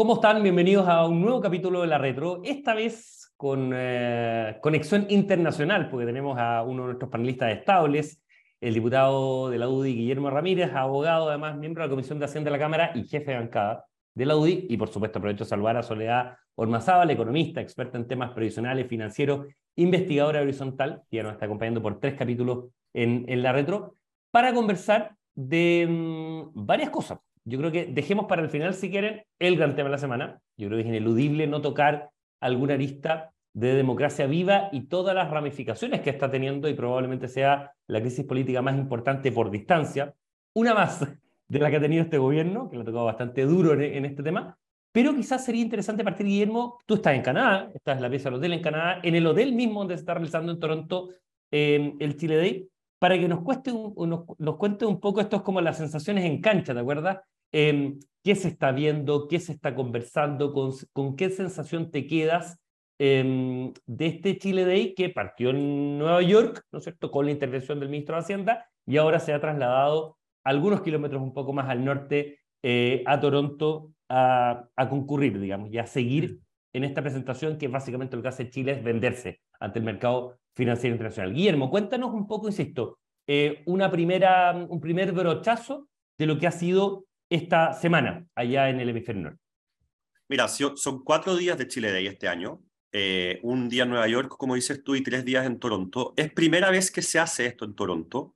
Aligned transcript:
¿Cómo 0.00 0.14
están? 0.14 0.42
Bienvenidos 0.42 0.88
a 0.88 1.06
un 1.06 1.20
nuevo 1.20 1.42
capítulo 1.42 1.82
de 1.82 1.86
La 1.86 1.98
Retro, 1.98 2.40
esta 2.42 2.72
vez 2.72 3.34
con 3.36 3.72
eh, 3.74 4.56
conexión 4.62 5.04
internacional, 5.10 5.90
porque 5.90 6.06
tenemos 6.06 6.38
a 6.38 6.62
uno 6.62 6.84
de 6.84 6.86
nuestros 6.86 7.10
panelistas 7.10 7.52
estables, 7.52 8.24
el 8.62 8.72
diputado 8.72 9.50
de 9.50 9.58
la 9.58 9.68
UDI, 9.68 9.94
Guillermo 9.94 10.30
Ramírez, 10.30 10.72
abogado, 10.72 11.28
además, 11.28 11.58
miembro 11.58 11.82
de 11.82 11.88
la 11.88 11.90
Comisión 11.90 12.18
de 12.18 12.24
Hacienda 12.24 12.50
de 12.50 12.56
la 12.56 12.58
Cámara 12.58 12.92
y 12.94 13.04
jefe 13.04 13.32
de 13.32 13.36
bancada 13.40 13.84
de 14.14 14.24
la 14.24 14.36
UDI, 14.38 14.68
y 14.70 14.76
por 14.78 14.88
supuesto 14.88 15.18
aprovecho 15.18 15.44
a 15.44 15.48
saludar 15.48 15.76
a 15.76 15.82
Soledad 15.82 16.34
Ormazábal, 16.54 17.10
economista, 17.10 17.60
experta 17.60 17.98
en 17.98 18.08
temas 18.08 18.30
previsionales, 18.30 18.88
financieros, 18.88 19.48
investigadora 19.76 20.40
horizontal, 20.40 21.02
que 21.10 21.18
ya 21.18 21.24
nos 21.24 21.32
está 21.32 21.44
acompañando 21.44 21.82
por 21.82 22.00
tres 22.00 22.14
capítulos 22.14 22.70
en, 22.94 23.42
La 23.42 23.52
Retro, 23.52 23.96
para 24.30 24.54
conversar 24.54 25.14
de 25.34 25.86
mm, 25.86 26.52
varias 26.54 26.88
cosas 26.88 27.18
yo 27.44 27.58
creo 27.58 27.72
que 27.72 27.86
dejemos 27.86 28.26
para 28.26 28.42
el 28.42 28.50
final, 28.50 28.74
si 28.74 28.90
quieren, 28.90 29.22
el 29.38 29.56
gran 29.56 29.74
tema 29.74 29.88
de 29.88 29.92
la 29.92 29.98
semana. 29.98 30.40
Yo 30.56 30.68
creo 30.68 30.78
que 30.78 30.82
es 30.82 30.88
ineludible 30.88 31.46
no 31.46 31.60
tocar 31.60 32.10
alguna 32.40 32.74
arista 32.74 33.32
de 33.52 33.74
democracia 33.74 34.26
viva 34.26 34.68
y 34.72 34.82
todas 34.86 35.14
las 35.14 35.30
ramificaciones 35.30 36.00
que 36.00 36.10
está 36.10 36.30
teniendo 36.30 36.68
y 36.68 36.74
probablemente 36.74 37.28
sea 37.28 37.72
la 37.86 38.00
crisis 38.00 38.24
política 38.24 38.62
más 38.62 38.76
importante 38.76 39.32
por 39.32 39.50
distancia, 39.50 40.14
una 40.54 40.74
más 40.74 41.00
de 41.48 41.58
la 41.58 41.70
que 41.70 41.76
ha 41.76 41.80
tenido 41.80 42.04
este 42.04 42.18
gobierno, 42.18 42.70
que 42.70 42.76
le 42.76 42.82
ha 42.82 42.86
tocado 42.86 43.06
bastante 43.06 43.44
duro 43.44 43.72
en, 43.80 44.04
este 44.04 44.22
tema, 44.22 44.56
pero 44.92 45.14
quizás 45.14 45.44
sería 45.44 45.62
interesante 45.62 46.04
partir, 46.04 46.26
Guillermo, 46.26 46.78
tú 46.86 46.94
estás 46.94 47.14
en 47.14 47.22
Canadá, 47.22 47.70
estás 47.74 47.96
en 47.96 48.02
la 48.02 48.10
pieza 48.10 48.28
del 48.28 48.38
hotel 48.38 48.52
en 48.52 48.62
Canadá, 48.62 49.00
en 49.02 49.14
el 49.16 49.26
hotel 49.26 49.52
mismo 49.52 49.80
donde 49.80 49.96
se 49.96 50.00
está 50.00 50.14
realizando 50.14 50.52
en 50.52 50.60
Toronto 50.60 51.08
eh, 51.50 51.94
el 51.98 52.16
Chile 52.16 52.36
Day, 52.36 52.68
para 53.00 53.18
que 53.18 53.26
nos, 53.28 53.40
cueste 53.40 53.72
nos, 53.72 54.24
nos, 54.38 54.56
cuente 54.56 54.84
un 54.84 55.00
poco 55.00 55.20
esto 55.20 55.36
es 55.36 55.42
como 55.42 55.60
las 55.60 55.78
sensaciones 55.78 56.24
en 56.24 56.40
cancha, 56.40 56.74
¿te 56.74 56.80
acuerdas? 56.80 57.18
Eh, 57.50 57.94
¿Qué 58.22 58.34
se 58.34 58.48
está 58.48 58.72
viendo? 58.72 59.26
¿Qué 59.26 59.40
se 59.40 59.52
está 59.52 59.74
conversando? 59.74 60.52
¿Con, 60.52 61.16
qué 61.16 61.30
sensación 61.30 61.90
te 61.90 62.06
quedas 62.06 62.58
eh, 62.98 63.72
de 63.86 64.06
este 64.06 64.36
Chile 64.36 64.66
Day 64.66 64.94
que 64.94 65.08
partió 65.08 65.48
en 65.50 65.98
Nueva 65.98 66.20
York, 66.20 66.62
¿no 66.70 66.78
es 66.78 66.84
cierto?, 66.84 67.10
con 67.10 67.24
la 67.24 67.32
intervención 67.32 67.80
del 67.80 67.88
ministro 67.88 68.16
de 68.16 68.20
Hacienda 68.20 68.66
y 68.86 68.98
ahora 68.98 69.18
se 69.18 69.32
ha 69.32 69.40
trasladado 69.40 70.18
algunos 70.44 70.82
kilómetros 70.82 71.22
un 71.22 71.32
poco 71.32 71.54
más 71.54 71.70
al 71.70 71.82
norte 71.82 72.40
eh, 72.62 73.02
a 73.06 73.18
Toronto 73.18 73.92
a, 74.10 74.66
a, 74.76 74.88
concurrir, 74.90 75.40
digamos, 75.40 75.72
y 75.72 75.78
a 75.78 75.86
seguir. 75.86 76.40
En 76.72 76.84
esta 76.84 77.02
presentación 77.02 77.58
que 77.58 77.68
básicamente 77.68 78.16
lo 78.16 78.22
que 78.22 78.28
hace 78.28 78.50
Chile 78.50 78.72
es 78.72 78.84
venderse 78.84 79.40
ante 79.58 79.78
el 79.78 79.84
mercado 79.84 80.38
financiero 80.54 80.94
internacional. 80.94 81.34
Guillermo, 81.34 81.70
cuéntanos 81.70 82.12
un 82.12 82.26
poco, 82.26 82.48
insisto, 82.48 82.98
eh, 83.26 83.62
una 83.66 83.90
primera, 83.90 84.52
un 84.52 84.80
primer 84.80 85.12
brochazo 85.12 85.88
de 86.18 86.26
lo 86.26 86.38
que 86.38 86.46
ha 86.46 86.52
sido 86.52 87.06
esta 87.30 87.72
semana 87.72 88.26
allá 88.34 88.68
en 88.68 88.80
el 88.80 88.90
hemisferio 88.90 89.22
norte? 89.22 89.38
Mira, 90.28 90.48
son 90.48 91.02
cuatro 91.02 91.36
días 91.36 91.56
de 91.56 91.66
Chile 91.66 91.90
Day 91.92 92.06
este 92.06 92.28
año. 92.28 92.60
Eh, 92.92 93.38
un 93.42 93.68
día 93.68 93.84
en 93.84 93.90
Nueva 93.90 94.08
York, 94.08 94.34
como 94.36 94.56
dices 94.56 94.82
tú, 94.82 94.94
y 94.94 95.02
tres 95.02 95.24
días 95.24 95.46
en 95.46 95.58
Toronto. 95.58 96.12
Es 96.16 96.32
primera 96.32 96.70
vez 96.70 96.90
que 96.90 97.02
se 97.02 97.18
hace 97.18 97.46
esto 97.46 97.64
en 97.64 97.74
Toronto. 97.74 98.34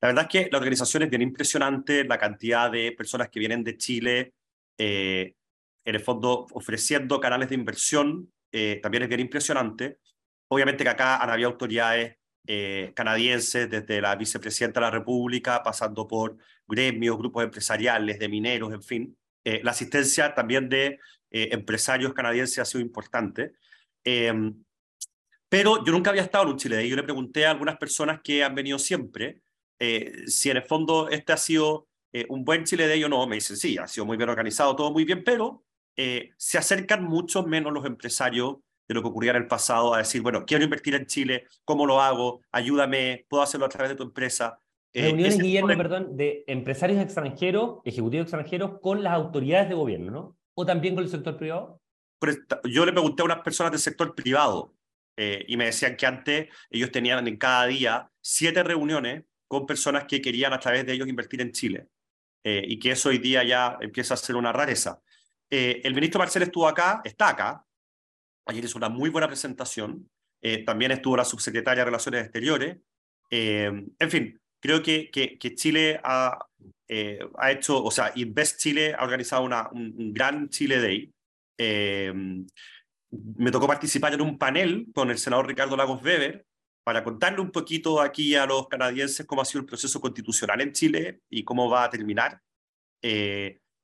La 0.00 0.08
verdad 0.08 0.24
es 0.24 0.30
que 0.30 0.50
la 0.50 0.58
organización 0.58 1.02
es 1.02 1.10
bien 1.10 1.22
impresionante, 1.22 2.04
la 2.04 2.18
cantidad 2.18 2.70
de 2.70 2.92
personas 2.92 3.30
que 3.30 3.40
vienen 3.40 3.64
de 3.64 3.76
Chile, 3.76 4.34
eh, 4.78 5.34
en 5.84 5.94
el 5.94 6.00
fondo 6.00 6.46
ofreciendo 6.52 7.20
canales 7.20 7.48
de 7.48 7.54
inversión, 7.54 8.32
eh, 8.52 8.80
también 8.82 9.02
es 9.02 9.08
bien 9.08 9.20
impresionante. 9.20 9.98
Obviamente 10.48 10.84
que 10.84 10.90
acá 10.90 11.16
han 11.16 11.30
habido 11.30 11.50
autoridades 11.50 12.16
eh, 12.46 12.92
canadienses, 12.94 13.70
desde 13.70 14.02
la 14.02 14.14
vicepresidenta 14.16 14.78
de 14.78 14.86
la 14.86 14.90
República, 14.90 15.62
pasando 15.62 16.06
por 16.06 16.36
gremios, 16.66 17.16
grupos 17.16 17.42
empresariales, 17.42 18.18
de 18.18 18.28
mineros, 18.28 18.72
en 18.74 18.82
fin. 18.82 19.18
Eh, 19.44 19.60
la 19.64 19.70
asistencia 19.70 20.34
también 20.34 20.68
de 20.68 20.98
eh, 21.30 21.48
empresarios 21.52 22.12
canadienses 22.12 22.58
ha 22.58 22.66
sido 22.66 22.82
importante. 22.82 23.54
Em, 24.04 24.62
pero 25.48 25.82
yo 25.84 25.92
nunca 25.92 26.10
había 26.10 26.22
estado 26.22 26.44
en 26.44 26.50
un 26.50 26.58
Chile 26.58 26.84
y 26.84 26.90
yo 26.90 26.96
le 26.96 27.02
pregunté 27.02 27.46
a 27.46 27.52
algunas 27.52 27.78
personas 27.78 28.20
que 28.22 28.44
han 28.44 28.54
venido 28.54 28.78
siempre 28.78 29.40
si 30.26 30.48
en 30.48 30.56
el 30.56 30.62
fondo 30.62 31.10
este 31.10 31.34
ha 31.34 31.36
sido 31.36 31.88
un 32.28 32.42
buen 32.42 32.64
Chile 32.64 32.86
de 32.86 32.94
ellos 32.94 33.06
o 33.06 33.10
no. 33.10 33.26
Me 33.26 33.36
dicen, 33.36 33.56
sí, 33.56 33.76
ha 33.76 33.86
sido 33.86 34.06
muy 34.06 34.16
bien 34.16 34.30
organizado, 34.30 34.74
todo 34.74 34.90
muy 34.90 35.04
bien, 35.04 35.22
pero 35.22 35.64
se 35.96 36.58
acercan 36.58 37.04
mucho 37.04 37.44
menos 37.44 37.72
los 37.72 37.86
empresarios 37.86 38.56
de 38.86 38.94
lo 38.94 39.02
que 39.02 39.08
ocurría 39.08 39.30
en 39.30 39.38
el 39.38 39.46
pasado 39.46 39.94
a 39.94 39.98
decir, 39.98 40.22
bueno, 40.22 40.44
quiero 40.44 40.64
invertir 40.64 40.94
en 40.94 41.06
Chile, 41.06 41.46
¿cómo 41.64 41.86
lo 41.86 42.00
hago? 42.00 42.40
Ayúdame, 42.52 43.24
¿puedo 43.28 43.42
hacerlo 43.42 43.66
a 43.66 43.70
través 43.70 43.90
de 43.90 43.96
tu 43.96 44.02
empresa? 44.02 44.58
Eh, 44.92 45.04
Reuniones, 45.04 45.38
Guillermo, 45.38 45.68
perdón, 45.76 46.16
de 46.16 46.44
empresarios 46.46 47.02
extranjeros, 47.02 47.80
ejecutivos 47.84 48.24
extranjeros 48.24 48.78
con 48.80 49.02
las 49.02 49.14
autoridades 49.14 49.68
de 49.68 49.74
gobierno, 49.74 50.12
¿no? 50.12 50.36
¿O 50.54 50.64
también 50.64 50.94
con 50.94 51.02
el 51.02 51.10
sector 51.10 51.36
privado? 51.36 51.80
Yo 52.64 52.86
le 52.86 52.92
pregunté 52.92 53.22
a 53.22 53.24
unas 53.24 53.40
personas 53.40 53.72
del 53.72 53.80
sector 53.80 54.14
privado 54.14 54.74
eh, 55.16 55.44
y 55.48 55.56
me 55.56 55.66
decían 55.66 55.96
que 55.96 56.06
antes 56.06 56.48
ellos 56.70 56.90
tenían 56.90 57.26
en 57.26 57.36
cada 57.36 57.66
día 57.66 58.10
siete 58.20 58.62
reuniones 58.62 59.24
con 59.48 59.66
personas 59.66 60.04
que 60.04 60.22
querían 60.22 60.52
a 60.52 60.60
través 60.60 60.86
de 60.86 60.92
ellos 60.92 61.08
invertir 61.08 61.40
en 61.40 61.52
Chile 61.52 61.88
eh, 62.44 62.62
y 62.66 62.78
que 62.78 62.92
eso 62.92 63.08
hoy 63.08 63.18
día 63.18 63.42
ya 63.42 63.76
empieza 63.80 64.14
a 64.14 64.16
ser 64.16 64.36
una 64.36 64.52
rareza. 64.52 65.02
El 65.50 65.94
ministro 65.94 66.18
Marcel 66.18 66.42
estuvo 66.42 66.66
acá, 66.66 67.00
está 67.04 67.28
acá, 67.28 67.64
Ayer 68.46 68.64
hizo 68.64 68.78
una 68.78 68.88
muy 68.88 69.10
buena 69.10 69.26
presentación. 69.26 70.08
Eh, 70.42 70.64
también 70.64 70.92
estuvo 70.92 71.16
la 71.16 71.24
subsecretaria 71.24 71.80
de 71.80 71.86
Relaciones 71.86 72.24
Exteriores. 72.24 72.78
Eh, 73.30 73.86
en 73.98 74.10
fin, 74.10 74.40
creo 74.60 74.82
que, 74.82 75.10
Chile 75.54 76.00
ha, 76.04 76.38
eh, 76.88 77.20
ha, 77.38 77.50
hecho, 77.50 77.82
o 77.82 77.90
sea, 77.90 78.12
Invest 78.14 78.60
Chile 78.60 78.94
ha 78.96 79.02
organizado 79.02 79.42
una, 79.44 79.68
un, 79.70 80.12
gran 80.12 80.48
Chile 80.50 80.80
Day. 80.80 81.10
me 83.36 83.50
tocó 83.50 83.66
participar 83.66 84.12
en 84.12 84.20
un 84.20 84.36
panel 84.36 84.86
con 84.94 85.10
el 85.10 85.18
senador 85.18 85.46
Ricardo 85.46 85.76
Lagos 85.76 86.02
Weber 86.02 86.44
para 86.84 87.02
contarle 87.02 87.40
un 87.40 87.50
poquito 87.50 88.00
aquí 88.00 88.34
a 88.34 88.44
los 88.44 88.68
canadienses 88.68 89.24
cómo 89.24 89.40
ha 89.40 89.46
sido 89.46 89.60
el 89.60 89.66
proceso 89.66 90.00
constitucional 90.00 90.60
en 90.60 90.72
Chile 90.72 91.20
y 91.30 91.44
cómo 91.44 91.70
va 91.70 91.84
a 91.84 91.90
terminar. 91.90 92.42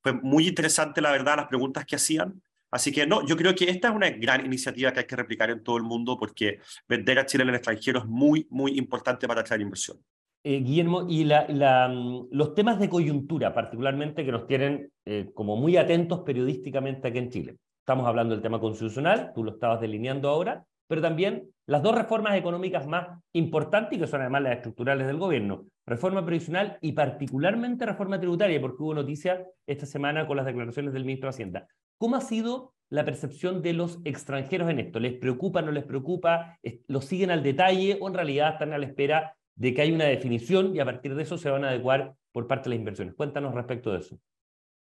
Fue 0.03 0.13
muy 0.13 0.49
interesante, 0.49 1.01
la 1.01 1.13
verdad, 1.13 1.37
las 1.37 1.47
preguntas 1.49 1.85
que 1.85 1.97
hacían. 1.97 2.41
Así 2.71 2.93
que 2.93 3.07
no, 3.07 3.27
yo 3.27 3.37
creo 3.37 3.55
que 3.55 3.69
esta 3.69 3.89
es 3.89 3.95
una 3.95 4.11
gran 4.11 4.47
iniciativa 4.47 4.93
que 4.93 5.01
hay 5.01 5.07
que 5.07 5.17
replicar 5.17 5.51
en 5.51 5.63
todo 5.63 5.77
el 5.77 5.83
mundo 5.83 6.17
porque 6.19 6.61
vender 6.89 7.19
a 7.19 7.27
Chile 7.27 7.43
en 7.43 7.49
el 7.49 7.57
extranjero 7.57 8.01
es 8.01 8.07
muy, 8.07 8.47
muy 8.51 8.79
importante 8.79 9.27
para 9.27 9.41
atraer 9.41 9.63
inversión. 9.63 9.99
Eh, 10.43 10.61
Guillermo, 10.61 11.05
y 11.09 11.25
la, 11.25 11.89
mm, 11.89 12.29
los 12.31 12.55
temas 12.55 12.79
de 12.79 12.89
coyuntura, 12.89 13.53
particularmente 13.53 14.25
que 14.25 14.33
nos 14.33 14.47
tienen 14.47 14.91
eh, 15.05 15.31
como 15.35 15.57
muy 15.57 15.77
atentos 15.77 16.21
periodísticamente 16.21 17.09
aquí 17.09 17.19
en 17.19 17.31
Chile. 17.31 17.57
Estamos 17.81 18.07
hablando 18.07 18.35
del 18.35 18.43
tema 18.43 18.61
constitucional, 18.61 19.33
tú 19.35 19.43
lo 19.43 19.53
estabas 19.53 19.81
delineando 19.81 20.29
ahora, 20.29 20.65
pero 20.91 21.03
también 21.03 21.49
las 21.67 21.85
dos 21.85 21.95
reformas 21.95 22.37
económicas 22.37 22.85
más 22.85 23.17
importantes, 23.33 23.97
que 23.97 24.09
son 24.09 24.23
además 24.23 24.43
las 24.43 24.57
estructurales 24.57 25.07
del 25.07 25.19
gobierno, 25.19 25.67
reforma 25.87 26.27
previsional 26.27 26.79
y 26.81 26.95
particularmente 26.95 27.87
reforma 27.87 28.19
tributaria, 28.19 28.61
porque 28.61 28.83
hubo 28.83 28.93
noticia 28.93 29.47
esta 29.69 29.87
semana 29.87 30.27
con 30.27 30.37
las 30.37 30.47
declaraciones 30.47 30.93
del 30.93 31.05
ministro 31.05 31.29
de 31.29 31.31
Hacienda. 31.31 31.69
¿Cómo 31.97 32.17
ha 32.17 32.21
sido 32.21 32.75
la 32.89 33.05
percepción 33.05 33.63
de 33.63 33.73
los 33.73 34.01
extranjeros 34.05 34.69
en 34.69 34.81
esto? 34.81 34.99
¿Les 34.99 35.13
preocupa, 35.13 35.63
no 35.63 35.71
les 35.71 35.85
preocupa? 35.85 36.59
¿Lo 36.89 37.01
siguen 37.01 37.31
al 37.31 37.45
detalle 37.45 37.97
o 38.01 38.09
en 38.09 38.15
realidad 38.15 38.55
están 38.55 38.73
a 38.73 38.79
la 38.79 38.87
espera 38.87 39.37
de 39.55 39.73
que 39.73 39.83
haya 39.83 39.95
una 39.95 40.07
definición 40.07 40.75
y 40.75 40.81
a 40.81 40.85
partir 40.85 41.15
de 41.15 41.23
eso 41.23 41.39
se 41.39 41.51
van 41.51 41.65
a 41.65 41.69
adecuar 41.69 42.15
por 42.33 42.49
parte 42.49 42.65
de 42.65 42.71
las 42.71 42.81
inversiones? 42.81 43.15
Cuéntanos 43.15 43.55
respecto 43.55 43.93
de 43.93 44.01
eso. 44.01 44.19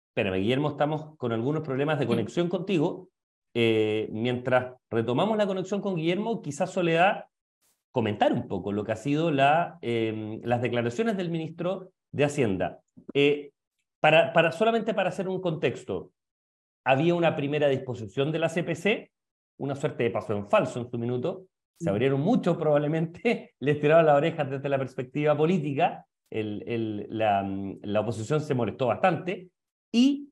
Espérame, 0.08 0.40
Guillermo, 0.40 0.70
estamos 0.70 1.16
con 1.16 1.30
algunos 1.30 1.62
problemas 1.62 2.00
de 2.00 2.08
conexión 2.08 2.48
contigo. 2.48 3.08
Eh, 3.54 4.08
mientras 4.12 4.74
retomamos 4.90 5.36
la 5.36 5.46
conexión 5.46 5.80
con 5.80 5.96
Guillermo, 5.96 6.40
quizás 6.42 6.70
Soledad 6.70 7.26
comentar 7.92 8.32
un 8.32 8.48
poco 8.48 8.72
lo 8.72 8.84
que 8.84 8.92
ha 8.92 8.96
sido 8.96 9.30
la, 9.30 9.78
em, 9.82 10.40
las 10.42 10.62
declaraciones 10.62 11.16
del 11.16 11.30
ministro 11.30 11.92
de 12.10 12.24
Hacienda. 12.24 12.80
Eh, 13.14 13.52
para, 14.00 14.32
para, 14.32 14.50
solamente 14.52 14.94
para 14.94 15.10
hacer 15.10 15.28
un 15.28 15.40
contexto, 15.40 16.10
había 16.84 17.14
una 17.14 17.36
primera 17.36 17.68
disposición 17.68 18.32
de 18.32 18.38
la 18.38 18.48
CPC, 18.48 19.12
una 19.58 19.76
suerte 19.76 20.04
de 20.04 20.10
paso 20.10 20.32
en 20.32 20.48
falso 20.48 20.80
en 20.80 20.90
su 20.90 20.98
minuto, 20.98 21.46
se 21.78 21.90
mm. 21.90 21.92
abrieron 21.92 22.20
mucho 22.20 22.58
probablemente, 22.58 23.52
les 23.60 23.78
tiraron 23.78 24.06
las 24.06 24.16
orejas 24.16 24.50
desde 24.50 24.68
la 24.68 24.78
perspectiva 24.78 25.36
política, 25.36 26.06
el, 26.30 26.64
el, 26.66 27.06
la, 27.10 27.42
la, 27.82 28.00
oposición 28.00 28.40
se 28.40 28.54
molestó 28.54 28.86
bastante 28.86 29.50
y 29.92 30.31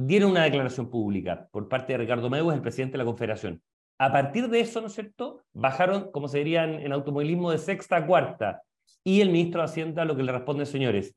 dieron 0.00 0.30
una 0.30 0.44
declaración 0.44 0.90
pública 0.90 1.48
por 1.50 1.68
parte 1.68 1.92
de 1.92 1.98
Ricardo 1.98 2.30
Meus, 2.30 2.54
el 2.54 2.60
presidente 2.60 2.92
de 2.92 2.98
la 2.98 3.04
Confederación. 3.04 3.60
A 3.98 4.12
partir 4.12 4.48
de 4.48 4.60
eso, 4.60 4.80
¿no 4.80 4.86
es 4.86 4.92
cierto?, 4.92 5.42
bajaron, 5.52 6.12
como 6.12 6.28
se 6.28 6.38
diría 6.38 6.62
en, 6.62 6.74
en 6.74 6.92
automovilismo, 6.92 7.50
de 7.50 7.58
sexta 7.58 7.96
a 7.96 8.06
cuarta. 8.06 8.62
Y 9.02 9.20
el 9.22 9.30
ministro 9.30 9.60
de 9.60 9.64
Hacienda 9.64 10.04
lo 10.04 10.16
que 10.16 10.22
le 10.22 10.30
responde, 10.30 10.66
señores, 10.66 11.16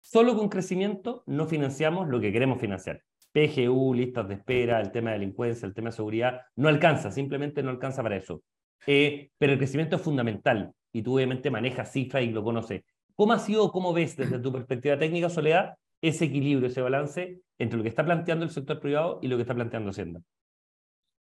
solo 0.00 0.34
con 0.34 0.48
crecimiento 0.48 1.24
no 1.26 1.46
financiamos 1.46 2.08
lo 2.08 2.20
que 2.20 2.32
queremos 2.32 2.58
financiar. 2.58 3.02
PGU, 3.32 3.92
listas 3.92 4.26
de 4.28 4.34
espera, 4.34 4.80
el 4.80 4.92
tema 4.92 5.10
de 5.10 5.18
delincuencia, 5.18 5.66
el 5.66 5.74
tema 5.74 5.90
de 5.90 5.96
seguridad, 5.96 6.40
no 6.56 6.68
alcanza, 6.68 7.10
simplemente 7.10 7.62
no 7.62 7.68
alcanza 7.68 8.02
para 8.02 8.16
eso. 8.16 8.42
Eh, 8.86 9.30
pero 9.36 9.52
el 9.52 9.58
crecimiento 9.58 9.96
es 9.96 10.02
fundamental 10.02 10.72
y 10.90 11.02
tú 11.02 11.16
obviamente 11.16 11.50
manejas 11.50 11.92
cifras 11.92 12.22
y 12.22 12.30
lo 12.30 12.42
conoces. 12.42 12.82
¿Cómo 13.14 13.34
ha 13.34 13.38
sido, 13.38 13.70
cómo 13.70 13.92
ves 13.92 14.16
desde 14.16 14.38
tu 14.38 14.50
perspectiva 14.50 14.98
técnica, 14.98 15.28
Soledad, 15.28 15.74
ese 16.02 16.26
equilibrio, 16.26 16.68
ese 16.68 16.82
balance 16.82 17.40
entre 17.58 17.78
lo 17.78 17.82
que 17.82 17.88
está 17.88 18.04
planteando 18.04 18.44
el 18.44 18.50
sector 18.50 18.80
privado 18.80 19.20
y 19.22 19.28
lo 19.28 19.36
que 19.36 19.42
está 19.42 19.54
planteando 19.54 19.90
Hacienda? 19.90 20.20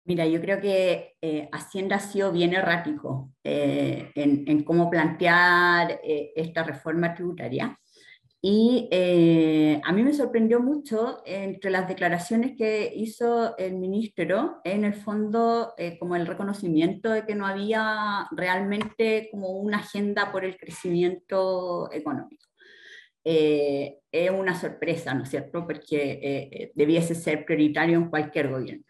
Mira, 0.06 0.26
yo 0.26 0.40
creo 0.40 0.60
que 0.60 1.14
eh, 1.22 1.48
Hacienda 1.50 1.96
ha 1.96 2.00
sido 2.00 2.30
bien 2.30 2.52
errático 2.52 3.30
eh, 3.42 4.10
en, 4.14 4.62
cómo 4.64 4.90
plantear 4.90 6.00
eh, 6.02 6.32
esta 6.36 6.62
reforma 6.62 7.14
tributaria. 7.14 7.78
Y 8.46 8.90
a 9.82 9.92
mí 9.92 10.02
me 10.02 10.12
sorprendió 10.12 10.60
mucho 10.60 11.22
entre 11.24 11.70
las 11.70 11.88
declaraciones 11.88 12.52
que 12.58 12.92
hizo 12.94 13.56
el 13.56 13.78
ministro, 13.78 14.60
en 14.64 14.84
el 14.84 14.92
fondo, 14.92 15.72
como 15.98 16.14
el 16.14 16.26
reconocimiento 16.26 17.10
de 17.10 17.24
que 17.24 17.34
no 17.34 17.46
había 17.46 18.28
realmente 18.32 19.30
como 19.30 19.48
una 19.48 19.78
agenda 19.78 20.30
por 20.30 20.44
el 20.44 20.58
crecimiento 20.58 21.90
económico. 21.90 22.44
Es 23.24 24.30
una 24.30 24.58
sorpresa, 24.58 25.14
¿no 25.14 25.22
es 25.24 25.30
cierto? 25.30 25.66
Porque 25.66 26.72
debiese 26.74 27.14
ser 27.14 27.44
prioritario 27.44 27.96
en 27.96 28.10
cualquier 28.10 28.50
gobierno. 28.50 28.84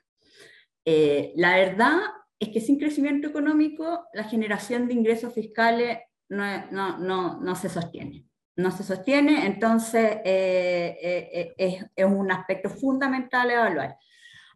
Eh, 0.84 1.32
la 1.36 1.56
verdad 1.56 1.98
es 2.38 2.50
que 2.50 2.60
sin 2.60 2.78
crecimiento 2.78 3.28
económico 3.28 4.06
la 4.12 4.25
generación 4.25 4.86
de 4.86 4.94
ingresos 4.94 5.32
fiscales 5.32 5.98
no, 6.28 6.44
no, 6.70 6.98
no, 6.98 7.40
no 7.40 7.56
se 7.56 7.69
sostiene. 7.69 8.26
No 8.56 8.70
se 8.70 8.84
sostiene, 8.84 9.46
entonces 9.46 10.19
eh, 10.25 10.96
eh, 11.02 11.54
es, 11.56 11.86
es, 11.96 12.04
un 12.04 12.31
aspecto 12.31 12.70
fundamental 12.70 13.50
a 13.50 13.54
evaluar. 13.54 13.96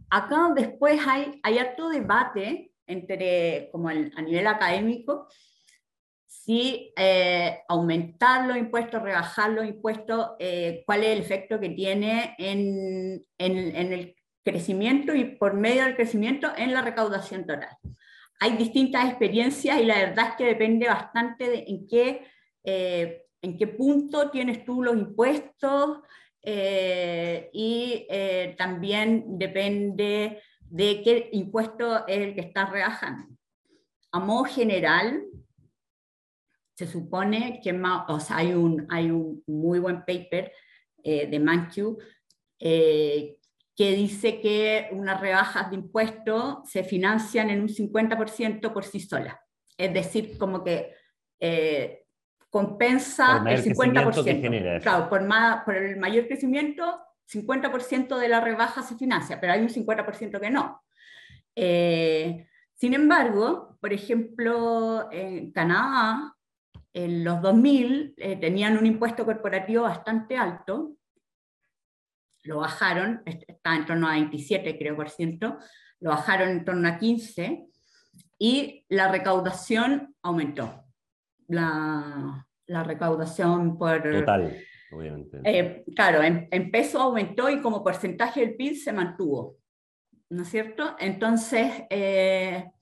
Acá 0.09 0.53
después 0.55 1.01
hay, 1.05 1.41
hay 1.43 1.59
harto 1.59 1.89
debate 1.89 2.71
entre, 2.87 3.69
como 3.73 3.89
a 3.89 3.95
nivel 3.95 4.47
académico, 4.47 5.27
si 6.29 6.93
aumentar 7.69 8.47
los 8.47 8.57
impuestos, 8.57 9.03
rebajar 9.03 9.51
los 9.51 9.67
impuestos, 9.67 10.33
cuál 10.87 11.05
es 11.05 11.11
el 11.11 11.19
efecto 11.19 11.59
que 11.59 11.71
tiene 11.71 12.35
en, 12.39 13.25
en, 13.39 13.77
en, 13.77 13.93
el 13.93 14.15
crecimiento 14.45 15.15
y 15.15 15.25
por 15.25 15.55
medio 15.55 15.85
del 15.85 15.97
crecimiento 15.97 16.53
en 16.57 16.73
la 16.73 16.83
recaudación 16.83 17.47
total. 17.47 17.77
Hay 18.41 18.57
distintas 18.57 19.09
experiencias 19.09 19.81
y 19.81 19.85
la 19.85 19.97
verdad 19.97 20.29
es 20.31 20.37
que 20.37 20.45
depende 20.45 20.87
bastante 20.87 21.49
de 21.51 21.65
en 21.67 21.87
qué, 21.89 22.25
eh, 22.65 23.27
en 23.43 23.59
qué 23.59 23.67
punto 23.67 24.31
tienes 24.31 24.65
tú 24.65 24.83
los 24.83 24.97
impuestos 24.97 25.99
eh, 26.43 27.51
y 27.53 28.07
eh, 28.09 28.55
también 28.57 29.39
depende 29.39 30.41
de 30.61 31.03
qué 31.03 31.31
impuesto 31.33 32.07
es 32.07 32.19
el 32.19 32.35
que 32.35 32.43
estás 32.43 32.71
rebajando. 32.71 33.27
A 34.13 34.21
modo 34.21 34.45
general, 34.45 35.25
se 36.79 36.87
supone 36.87 37.61
que 37.61 37.73
o 38.09 38.21
sea, 38.21 38.37
hay, 38.37 38.55
un, 38.55 38.87
hay 38.89 39.11
un 39.11 39.43
muy 39.49 39.81
buen 39.81 40.05
paper 40.05 40.53
de 41.03 41.41
Mankiw 41.41 41.99
que 43.79 43.93
dice 43.93 44.41
que 44.41 44.89
unas 44.93 45.21
rebajas 45.21 45.71
de 45.71 45.77
impuestos 45.77 46.69
se 46.69 46.83
financian 46.83 47.49
en 47.49 47.63
un 47.63 47.69
50% 47.69 48.73
por 48.73 48.85
sí 48.85 49.01
solas. 49.01 49.37
Es 49.77 49.95
decir, 49.95 50.37
como 50.37 50.65
que 50.65 50.95
eh, 51.39 52.05
compensa 52.51 53.45
el 53.47 53.63
50%. 53.63 54.83
claro, 54.83 55.09
por, 55.09 55.23
más, 55.25 55.63
por 55.65 55.77
el 55.77 55.97
mayor 55.97 56.27
crecimiento, 56.27 57.01
50% 57.33 58.19
de 58.19 58.29
la 58.29 58.41
rebaja 58.41 58.83
se 58.83 58.97
financia, 58.97 59.41
pero 59.41 59.53
hay 59.53 59.61
un 59.61 59.69
50% 59.69 60.41
que 60.41 60.51
no. 60.51 60.83
Eh, 61.55 62.49
sin 62.75 62.95
embargo, 62.95 63.79
por 63.81 63.93
ejemplo, 63.93 65.09
en 65.13 65.53
Canadá, 65.53 66.35
en 67.05 67.23
los 67.23 67.41
2000 67.41 68.15
eh, 68.17 68.37
tenían 68.37 68.77
un 68.77 68.85
impuesto 68.85 69.25
corporativo 69.25 69.85
bastante 69.85 70.37
alto, 70.37 70.97
lo 72.43 72.59
bajaron, 72.59 73.23
está 73.25 73.77
en 73.77 73.87
torno 73.87 74.09
a 74.09 74.13
27 74.13 74.77
creo 74.79 74.97
por 74.97 75.09
ciento, 75.09 75.59
lo 76.01 76.11
bajaron 76.11 76.49
en 76.49 76.65
torno 76.65 76.89
a 76.89 76.99
15 76.99 77.67
y 78.39 78.85
la 78.89 79.13
recaudación 79.13 80.15
aumentó. 80.23 80.87
La, 81.47 82.47
la 82.67 82.83
recaudación 82.83 83.79
por... 83.79 84.03
Total, 84.03 84.57
obviamente. 84.91 85.41
Eh, 85.45 85.85
claro, 85.95 86.23
en, 86.23 86.71
peso 86.73 87.01
aumentó 87.01 87.49
y 87.49 87.61
como 87.61 87.85
porcentaje 87.85 88.41
del 88.41 88.57
PIB 88.57 88.75
se 88.75 88.93
mantuvo, 88.93 89.59
¿no 90.31 90.43
es 90.43 90.49
cierto? 90.49 90.97
Entonces, 90.99 91.85
eh, 91.91 92.73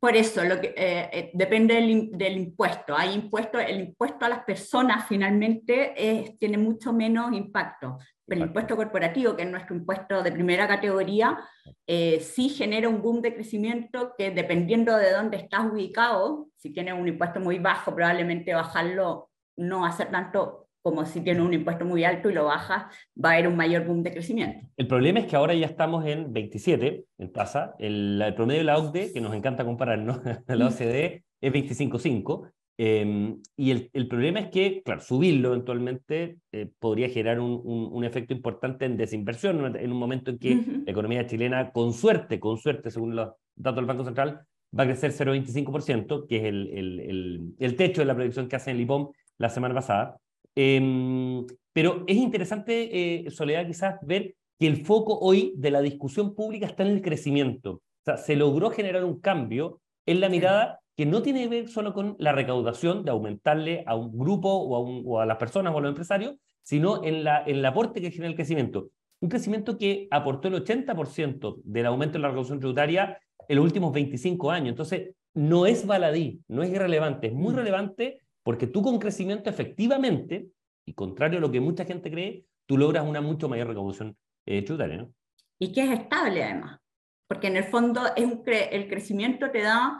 por 0.00 0.16
eso, 0.16 0.44
lo 0.44 0.60
que, 0.60 0.74
eh, 0.76 1.30
depende 1.34 1.74
del, 1.74 2.36
impuesto. 2.36 2.96
Hay 2.96 3.14
impuesto, 3.14 3.58
el 3.58 3.80
impuesto 3.80 4.24
a 4.24 4.28
las 4.28 4.44
personas 4.44 5.06
finalmente 5.08 6.36
tiene 6.38 6.58
mucho 6.58 6.92
menos 6.92 7.32
impacto 7.32 7.98
el 8.34 8.40
impuesto 8.40 8.76
corporativo, 8.76 9.36
que 9.36 9.42
es 9.42 9.50
nuestro 9.50 9.76
impuesto 9.76 10.22
de 10.22 10.32
primera 10.32 10.66
categoría, 10.66 11.38
eh, 11.86 12.20
sí 12.20 12.48
genera 12.48 12.88
un 12.88 13.00
boom 13.00 13.22
de 13.22 13.34
crecimiento 13.34 14.14
que 14.18 14.30
dependiendo 14.30 14.96
de 14.96 15.12
dónde 15.12 15.36
estás 15.36 15.66
ubicado, 15.70 16.48
si 16.56 16.70
tienes 16.70 16.94
un 16.94 17.06
impuesto 17.06 17.40
muy 17.40 17.58
bajo, 17.58 17.94
probablemente 17.94 18.54
bajarlo 18.54 19.30
no 19.56 19.90
ser 19.92 20.10
tanto 20.10 20.65
como 20.86 21.04
si 21.04 21.20
tienes 21.20 21.42
un 21.42 21.52
impuesto 21.52 21.84
muy 21.84 22.04
alto 22.04 22.30
y 22.30 22.32
lo 22.32 22.44
bajas, 22.44 22.84
va 23.16 23.30
a 23.30 23.32
haber 23.32 23.48
un 23.48 23.56
mayor 23.56 23.84
boom 23.84 24.04
de 24.04 24.12
crecimiento. 24.12 24.68
El 24.76 24.86
problema 24.86 25.18
es 25.18 25.26
que 25.26 25.34
ahora 25.34 25.52
ya 25.52 25.66
estamos 25.66 26.06
en 26.06 26.32
27 26.32 27.04
en 27.18 27.32
tasa, 27.32 27.74
el, 27.80 28.22
el 28.22 28.34
promedio 28.36 28.60
de 28.60 28.66
la 28.66 28.78
OCDE, 28.78 29.12
que 29.12 29.20
nos 29.20 29.34
encanta 29.34 29.64
compararnos, 29.64 30.20
la 30.46 30.68
OCDE 30.68 31.24
es 31.40 31.52
25.5, 31.52 32.52
Em, 32.78 33.40
y 33.56 33.70
el, 33.70 33.90
el, 33.94 34.06
problema 34.06 34.38
es 34.38 34.50
que, 34.50 34.82
claro, 34.84 35.00
subirlo 35.00 35.48
eventualmente 35.48 36.36
eh, 36.52 36.70
podría 36.78 37.08
generar 37.08 37.40
un, 37.40 37.62
un, 37.64 38.04
efecto 38.04 38.34
importante 38.34 38.84
en 38.84 38.98
desinversión 38.98 39.74
en 39.76 39.92
un 39.92 39.98
momento 39.98 40.30
en 40.30 40.38
que 40.38 40.54
la 40.84 40.92
economía 40.92 41.26
chilena, 41.26 41.72
con 41.72 41.94
suerte, 41.94 42.38
con 42.38 42.58
suerte, 42.58 42.90
según 42.90 43.16
los 43.16 43.30
datos 43.54 43.76
del 43.76 43.86
Banco 43.86 44.04
Central, 44.04 44.42
va 44.78 44.82
a 44.84 44.86
crecer 44.86 45.12
0,25%, 45.12 46.26
que 46.28 46.36
es 46.36 46.44
el, 46.44 46.68
el, 46.68 47.54
el, 47.58 47.76
techo 47.76 48.02
de 48.02 48.04
la 48.04 48.14
predicción 48.14 48.46
que 48.46 48.56
hace 48.56 48.72
el 48.72 48.80
IPOM 48.80 49.10
la 49.38 49.48
semana 49.48 49.74
pasada. 49.74 50.18
Em, 50.56 51.46
pero 51.72 52.04
es 52.06 52.16
interesante, 52.16 53.26
eh, 53.26 53.30
Soledad, 53.30 53.66
quizás 53.66 53.98
ver 54.02 54.34
que 54.58 54.66
el 54.66 54.84
foco 54.84 55.18
hoy 55.18 55.52
de 55.56 55.70
la 55.70 55.82
discusión 55.82 56.34
pública 56.34 56.66
está 56.66 56.82
en 56.82 56.90
el 56.90 57.02
crecimiento. 57.02 57.72
O 57.72 57.82
sea, 58.04 58.16
se 58.16 58.34
logró 58.34 58.70
generar 58.70 59.04
un 59.04 59.20
cambio 59.20 59.80
en 60.06 60.20
la 60.20 60.28
mirada 60.28 60.80
que 60.96 61.04
no 61.04 61.20
tiene 61.20 61.42
que 61.42 61.48
ver 61.48 61.68
solo 61.68 61.92
con 61.92 62.16
la 62.18 62.32
recaudación 62.32 63.04
de 63.04 63.10
aumentarle 63.10 63.84
a 63.86 63.94
un 63.94 64.16
grupo 64.16 64.48
o 64.48 64.76
a, 64.76 64.80
o 64.80 65.20
a 65.20 65.26
las 65.26 65.36
personas 65.36 65.74
o 65.74 65.78
a 65.78 65.80
los 65.82 65.90
empresarios, 65.90 66.36
sino 66.62 67.04
en, 67.04 67.22
la, 67.22 67.42
en 67.46 67.56
el 67.56 67.64
aporte 67.66 68.00
que 68.00 68.10
genera 68.10 68.30
el 68.30 68.36
crecimiento. 68.36 68.88
Un 69.20 69.28
crecimiento 69.28 69.76
que 69.76 70.08
aportó 70.10 70.48
el 70.48 70.64
80% 70.64 71.60
del 71.64 71.86
aumento 71.86 72.14
de 72.14 72.20
la 72.20 72.28
recaudación 72.28 72.58
tributaria 72.58 73.20
en 73.46 73.56
los 73.56 73.64
últimos 73.64 73.92
25 73.92 74.50
años. 74.50 74.70
Entonces, 74.70 75.14
no 75.34 75.66
es 75.66 75.86
baladí, 75.86 76.40
no 76.48 76.62
es 76.62 76.70
irrelevante, 76.70 77.26
es 77.26 77.34
muy 77.34 77.52
mm. 77.52 77.56
relevante 77.56 78.20
porque 78.46 78.68
tú 78.68 78.80
con 78.80 79.00
crecimiento 79.00 79.50
efectivamente, 79.50 80.46
y 80.86 80.94
contrario 80.94 81.38
a 81.38 81.40
lo 81.40 81.50
que 81.50 81.60
mucha 81.60 81.84
gente 81.84 82.12
cree, 82.12 82.46
tú 82.64 82.78
logras 82.78 83.04
una 83.04 83.20
mucho 83.20 83.48
mayor 83.48 83.66
recaudación 83.66 84.16
eh, 84.46 84.62
tributaria. 84.62 84.98
¿no? 84.98 85.12
Y 85.58 85.72
que 85.72 85.82
es 85.82 85.90
estable 85.98 86.44
además, 86.44 86.78
porque 87.26 87.48
en 87.48 87.56
el 87.56 87.64
fondo 87.64 88.02
es 88.14 88.24
un 88.24 88.44
el 88.46 88.88
crecimiento 88.88 89.50
te 89.50 89.62
da 89.62 89.98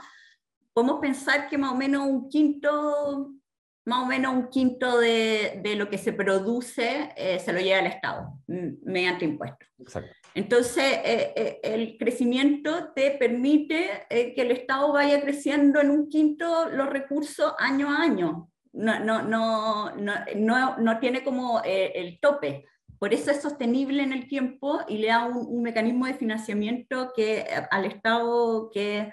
podemos 0.73 1.01
pensar 1.01 1.49
que 1.49 1.59
más 1.59 1.73
o 1.73 1.75
menos 1.75 2.07
un 2.07 2.29
quinto, 2.29 3.33
más 3.85 4.05
o 4.05 4.07
menos 4.07 4.33
un 4.33 4.49
quinto 4.49 4.97
de, 4.97 5.61
de 5.65 5.75
lo 5.75 5.91
que 5.91 5.99
se 5.99 6.13
produce 6.13 7.15
eh, 7.17 7.41
se 7.41 7.53
lo 7.53 7.59
lleva 7.59 7.81
al 7.81 7.87
Estado 7.87 8.39
mediante 8.47 9.25
impuestos. 9.25 9.69
Entonces, 10.37 10.85
eh, 10.85 11.33
eh, 11.35 11.61
el 11.63 11.97
crecimiento 11.99 12.93
te 12.95 13.13
permite 13.13 14.07
que 14.09 14.35
el 14.37 14.51
Estado 14.51 14.93
vaya 14.93 15.21
creciendo 15.23 15.81
en 15.81 15.91
un 15.91 16.09
quinto 16.09 16.69
los 16.69 16.89
recursos 16.89 17.55
año 17.59 17.91
a 17.91 18.03
año. 18.03 18.51
No, 18.73 19.01
no, 19.01 19.23
no, 19.23 19.97
no, 19.97 20.77
no 20.77 20.99
tiene 21.01 21.25
como 21.25 21.63
el 21.65 22.21
tope. 22.21 22.67
Por 22.99 23.15
eso 23.15 23.31
es 23.31 23.41
sostenible 23.41 24.03
en 24.03 24.13
el 24.13 24.29
tiempo 24.29 24.81
y 24.89 24.99
le 24.99 25.09
da 25.09 25.25
un, 25.25 25.63
mecanismo 25.63 26.07
de 26.07 26.15
financiamiento 26.15 27.13
que 27.17 27.47
al 27.71 27.87
Estado 27.87 28.71
que 28.71 29.13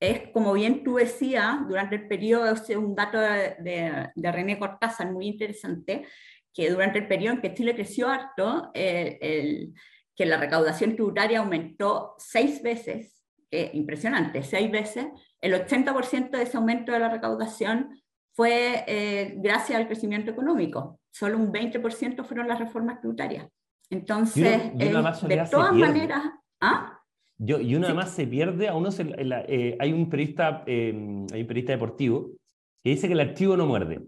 es, 0.00 0.30
como 0.32 0.54
bien 0.54 0.82
tú 0.82 0.96
decías, 0.96 1.56
durante 1.68 1.96
el 1.96 2.08
periodo, 2.08 2.50
es 2.50 2.68
un 2.70 2.94
dato 2.94 3.20
de, 3.20 4.08
de, 4.14 4.32
René 4.32 4.58
Cortázar 4.58 5.12
muy 5.12 5.26
interesante, 5.26 6.06
que 6.54 6.70
durante 6.70 6.98
el 6.98 7.06
periodo 7.06 7.34
en 7.34 7.42
que 7.42 7.54
Chile 7.54 7.74
creció 7.74 8.08
harto, 8.08 8.70
eh, 8.72 9.18
el, 9.20 9.74
que 10.20 10.26
la 10.26 10.36
recaudación 10.36 10.96
tributaria 10.96 11.38
aumentó 11.38 12.14
seis 12.18 12.62
veces, 12.62 13.24
impresionante, 13.72 14.42
seis 14.42 14.70
veces, 14.70 15.06
el 15.40 15.54
80% 15.54 16.28
de 16.32 16.42
ese 16.42 16.58
aumento 16.58 16.92
de 16.92 16.98
la 16.98 17.08
recaudación 17.08 17.98
fue 18.34 18.84
eh, 18.86 19.36
gracias 19.38 19.80
al 19.80 19.86
crecimiento 19.86 20.30
económico, 20.30 21.00
solo 21.10 21.38
un 21.38 21.50
20% 21.50 22.22
fueron 22.26 22.48
las 22.48 22.58
reformas 22.58 23.00
tributarias. 23.00 23.48
Entonces, 23.88 24.76
de 24.76 24.90
todas 25.50 25.72
maneras... 25.72 26.22
¿ah? 26.60 27.00
Yo, 27.38 27.58
y 27.58 27.74
uno 27.74 27.86
además 27.86 28.10
se 28.10 28.26
pierde, 28.26 28.68
a 28.68 28.74
uno 28.74 28.90
se, 28.90 29.06
eh, 29.16 29.74
hay, 29.80 29.92
un 29.94 30.10
periodista, 30.10 30.64
eh, 30.66 30.90
hay 31.32 31.40
un 31.40 31.46
periodista 31.46 31.72
deportivo 31.72 32.32
que 32.84 32.90
dice 32.90 33.06
que 33.06 33.14
el 33.14 33.20
archivo 33.20 33.56
no 33.56 33.64
muerde. 33.64 34.02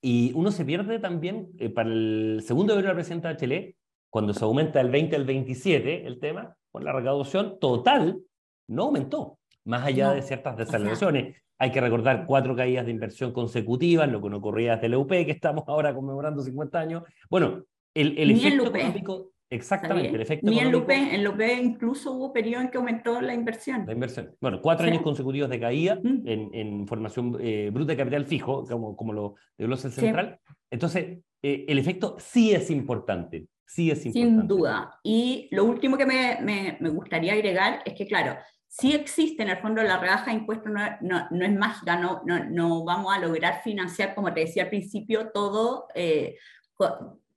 Y 0.00 0.30
uno 0.36 0.52
se 0.52 0.64
pierde 0.64 1.00
también 1.00 1.48
eh, 1.58 1.70
para 1.70 1.88
el 1.90 2.40
segundo 2.46 2.74
gobierno 2.74 2.90
de 2.90 2.94
la 2.94 2.98
presidenta 2.98 3.32
Bachelet, 3.32 3.74
cuando 4.16 4.32
se 4.32 4.46
aumenta 4.46 4.78
del 4.78 4.90
20 4.90 5.14
al 5.14 5.26
27 5.26 6.06
el 6.06 6.18
tema, 6.18 6.56
con 6.72 6.82
la 6.82 6.90
recaudación 6.90 7.58
total 7.60 8.18
no 8.66 8.84
aumentó, 8.84 9.38
más 9.66 9.84
allá 9.84 10.12
de 10.12 10.22
ciertas 10.22 10.56
desaceleraciones. 10.56 11.36
Hay 11.58 11.70
que 11.70 11.82
recordar 11.82 12.24
cuatro 12.24 12.56
caídas 12.56 12.86
de 12.86 12.92
inversión 12.92 13.34
consecutivas, 13.34 14.10
lo 14.10 14.22
que 14.22 14.30
no 14.30 14.38
ocurría 14.38 14.76
desde 14.76 14.88
la 14.88 14.96
UP, 14.96 15.10
que 15.10 15.32
estamos 15.32 15.64
ahora 15.66 15.94
conmemorando 15.94 16.42
50 16.42 16.78
años. 16.78 17.02
Bueno, 17.28 17.64
el, 17.92 18.16
el 18.16 18.30
efecto 18.30 18.74
económico 18.74 19.32
Exactamente, 19.50 20.14
el 20.14 20.22
efecto 20.22 20.50
Ni 20.50 20.60
en 20.60 20.72
Lupe, 20.72 20.94
en 20.94 21.22
Lupe 21.22 21.52
incluso 21.52 22.12
hubo 22.12 22.32
periodo 22.32 22.62
en 22.62 22.70
que 22.70 22.78
aumentó 22.78 23.20
la 23.20 23.34
inversión. 23.34 23.84
La 23.86 23.92
inversión. 23.92 24.34
Bueno, 24.40 24.62
cuatro 24.62 24.86
años 24.86 25.02
consecutivos 25.02 25.50
de 25.50 25.60
caída 25.60 26.00
mm. 26.02 26.22
en, 26.26 26.50
en, 26.54 26.88
formación 26.88 27.36
eh, 27.38 27.68
bruta 27.70 27.92
de 27.92 27.98
capital 27.98 28.24
fijo, 28.24 28.64
como, 28.64 28.96
como 28.96 29.12
lo 29.12 29.34
de 29.58 29.66
el 29.66 29.76
Central. 29.76 30.40
Entonces, 30.70 31.18
eh, 31.42 31.66
el 31.68 31.78
efecto 31.78 32.16
sí 32.18 32.52
es 32.52 32.70
importante. 32.70 33.46
Sí 33.66 33.90
es 33.90 34.06
importante. 34.06 34.40
Sin 34.40 34.48
duda. 34.48 35.00
Y 35.02 35.48
lo 35.50 35.64
último 35.64 35.96
que 35.98 36.06
me, 36.06 36.38
me, 36.40 36.76
me 36.80 36.88
gustaría 36.88 37.32
agregar 37.32 37.82
es 37.84 37.94
que, 37.94 38.06
claro, 38.06 38.36
sí 38.68 38.94
existe 38.94 39.42
en 39.42 39.50
el 39.50 39.58
fondo 39.58 39.82
la 39.82 39.98
rebaja 39.98 40.26
de 40.26 40.38
impuestos, 40.38 40.72
no, 40.72 40.80
no, 41.00 41.26
no 41.30 41.44
es 41.44 41.52
mágica, 41.52 41.96
no, 41.96 42.22
no, 42.26 42.44
no, 42.44 42.84
vamos 42.84 43.14
a 43.14 43.18
lograr 43.18 43.62
financiar, 43.62 44.14
como 44.14 44.32
te 44.32 44.40
decía 44.40 44.64
al 44.64 44.68
principio, 44.68 45.30
todo. 45.32 45.86
Eh, 45.94 46.36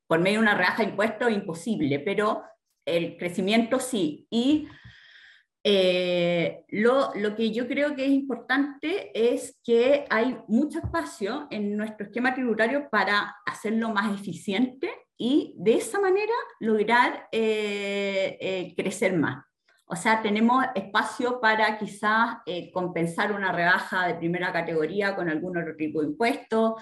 por 0.08 0.20
medio 0.20 0.40
de 0.40 0.44
una 0.44 0.56
rebaja 0.56 0.84
de 0.84 0.90
impuestos 0.90 1.32
imposible, 1.32 2.00
pero 2.00 2.44
el 2.86 3.16
crecimiento 3.16 3.80
sí. 3.80 4.28
Y 4.30 4.68
eh, 5.64 6.66
lo, 6.70 7.12
lo, 7.16 7.36
que 7.36 7.52
yo 7.52 7.68
creo 7.68 7.96
que 7.96 8.06
es 8.06 8.12
importante 8.12 9.12
es 9.14 9.60
que 9.64 10.06
hay 10.10 10.38
mucho 10.48 10.80
espacio 10.80 11.48
en 11.52 11.78
nuestro 11.78 12.08
esquema 12.08 12.34
tributario 12.34 12.90
para 12.90 13.36
hacerlo 13.46 13.92
más 13.92 14.14
eficiente 14.20 14.90
y 15.20 15.54
de 15.58 15.76
esa 15.76 16.00
manera 16.00 16.34
lograr 16.60 17.28
eh, 17.32 18.38
eh, 18.42 18.74
crecer 18.76 19.16
más. 19.16 19.46
O 19.86 19.96
sea, 19.96 20.22
tenemos 20.22 20.66
espacio 20.74 21.40
para 21.40 21.78
quizás 21.78 22.38
compensar 22.74 23.32
una 23.32 23.52
rebaja 23.52 24.08
de 24.08 24.16
primera 24.16 24.52
categoría 24.54 25.16
con 25.16 25.30
algún 25.30 25.58
otro 25.58 25.76
tipo 25.76 26.02
de 26.02 26.08
impuesto, 26.08 26.78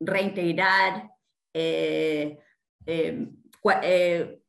reintegrar, 0.00 1.10
eh, 1.52 2.38
eh, 2.86 3.28
eh, 3.82 4.40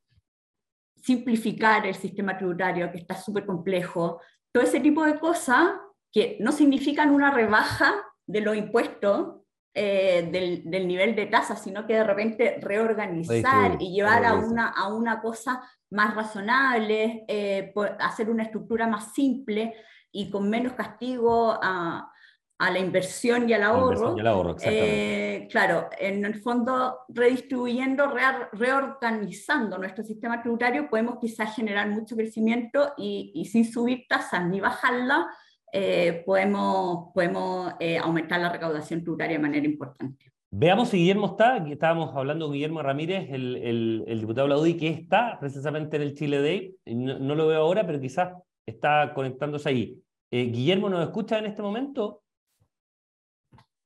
simplificar 0.96 1.86
el 1.86 1.96
sistema 1.96 2.38
tributario 2.38 2.92
que 2.92 2.98
está 2.98 3.16
súper 3.16 3.46
complejo, 3.46 4.22
todo 4.52 4.64
ese 4.64 4.80
tipo 4.80 5.04
de 5.06 5.20
cosas 5.20 5.76
que 6.12 6.38
no 6.40 6.52
significan 6.52 7.12
una 7.12 7.32
rebaja 7.32 7.94
de 8.26 8.42
los 8.42 8.56
impuestos 8.56 9.42
del, 9.76 10.62
del, 10.64 10.88
nivel 10.88 11.16
de 11.16 11.26
tasa, 11.26 11.56
sino 11.56 11.86
que 11.86 11.96
de 11.96 12.04
repente 12.04 12.58
reorganizar 12.62 13.78
y 13.80 13.94
llevar 13.94 14.24
a 14.24 14.36
una, 14.36 14.70
a 14.70 14.94
una 14.94 15.22
cosa 15.22 15.62
más 15.92 16.16
razonable, 16.16 17.26
hacer 18.00 18.30
una 18.30 18.44
estructura 18.44 18.88
más 18.88 19.14
simple 19.14 19.74
y 20.12 20.30
con 20.32 20.50
menos 20.50 20.74
castigo 20.74 21.60
a, 21.62 22.10
a 22.58 22.72
la 22.72 22.80
inversión 22.80 23.50
y 23.50 23.54
al 23.54 23.64
ahorro. 23.64 24.16
eh, 24.64 25.48
claro, 25.52 25.90
en 26.00 26.24
el 26.24 26.42
fondo, 26.42 27.00
redistribuyendo, 27.10 28.14
reorganizando 28.54 29.78
nuestro 29.78 30.04
sistema 30.04 30.42
tributario, 30.42 30.90
podemos 30.90 31.18
quizás 31.20 31.54
generar 31.54 31.90
mucho 31.90 32.16
crecimiento 32.16 32.94
y, 32.98 33.34
y 33.36 33.46
sin 33.46 33.70
subir 33.70 34.06
tasas 34.08 34.46
ni 34.48 34.62
bajarla, 34.62 35.28
eh, 35.78 36.24
podemos, 36.26 37.12
podemos 37.14 37.74
eh, 37.82 37.98
aumentar 37.98 38.40
la 38.40 38.50
recaudación 38.50 39.02
tributaria 39.02 39.36
de 39.36 39.42
manera 39.42 39.66
importante. 39.66 40.32
Veamos 40.50 40.88
si 40.88 40.98
Guillermo 41.00 41.26
está, 41.28 41.58
estábamos 41.58 42.16
hablando 42.16 42.46
con 42.46 42.54
Guillermo 42.54 42.82
Ramírez, 42.82 43.28
el, 43.30 43.58
el, 43.58 44.06
el 44.08 44.20
diputado 44.22 44.48
de 44.48 44.54
la 44.54 44.62
UDI, 44.62 44.78
que 44.78 44.88
está 44.88 45.38
precisamente 45.38 45.98
en 45.98 46.04
el 46.04 46.14
Chile 46.14 46.42
Day, 46.42 46.76
no, 46.86 47.20
no 47.20 47.36
lo 47.36 47.48
veo 47.48 47.60
ahora, 47.60 47.86
pero 47.86 48.00
quizás 48.00 48.34
está 48.66 49.14
conectándose 49.14 49.68
ahí. 49.68 50.02
Eh, 50.32 50.46
Guillermo, 50.46 50.90
¿nos 50.90 51.04
escucha 51.04 51.40
en 51.40 51.48
este 51.48 51.62
momento? 51.62 52.24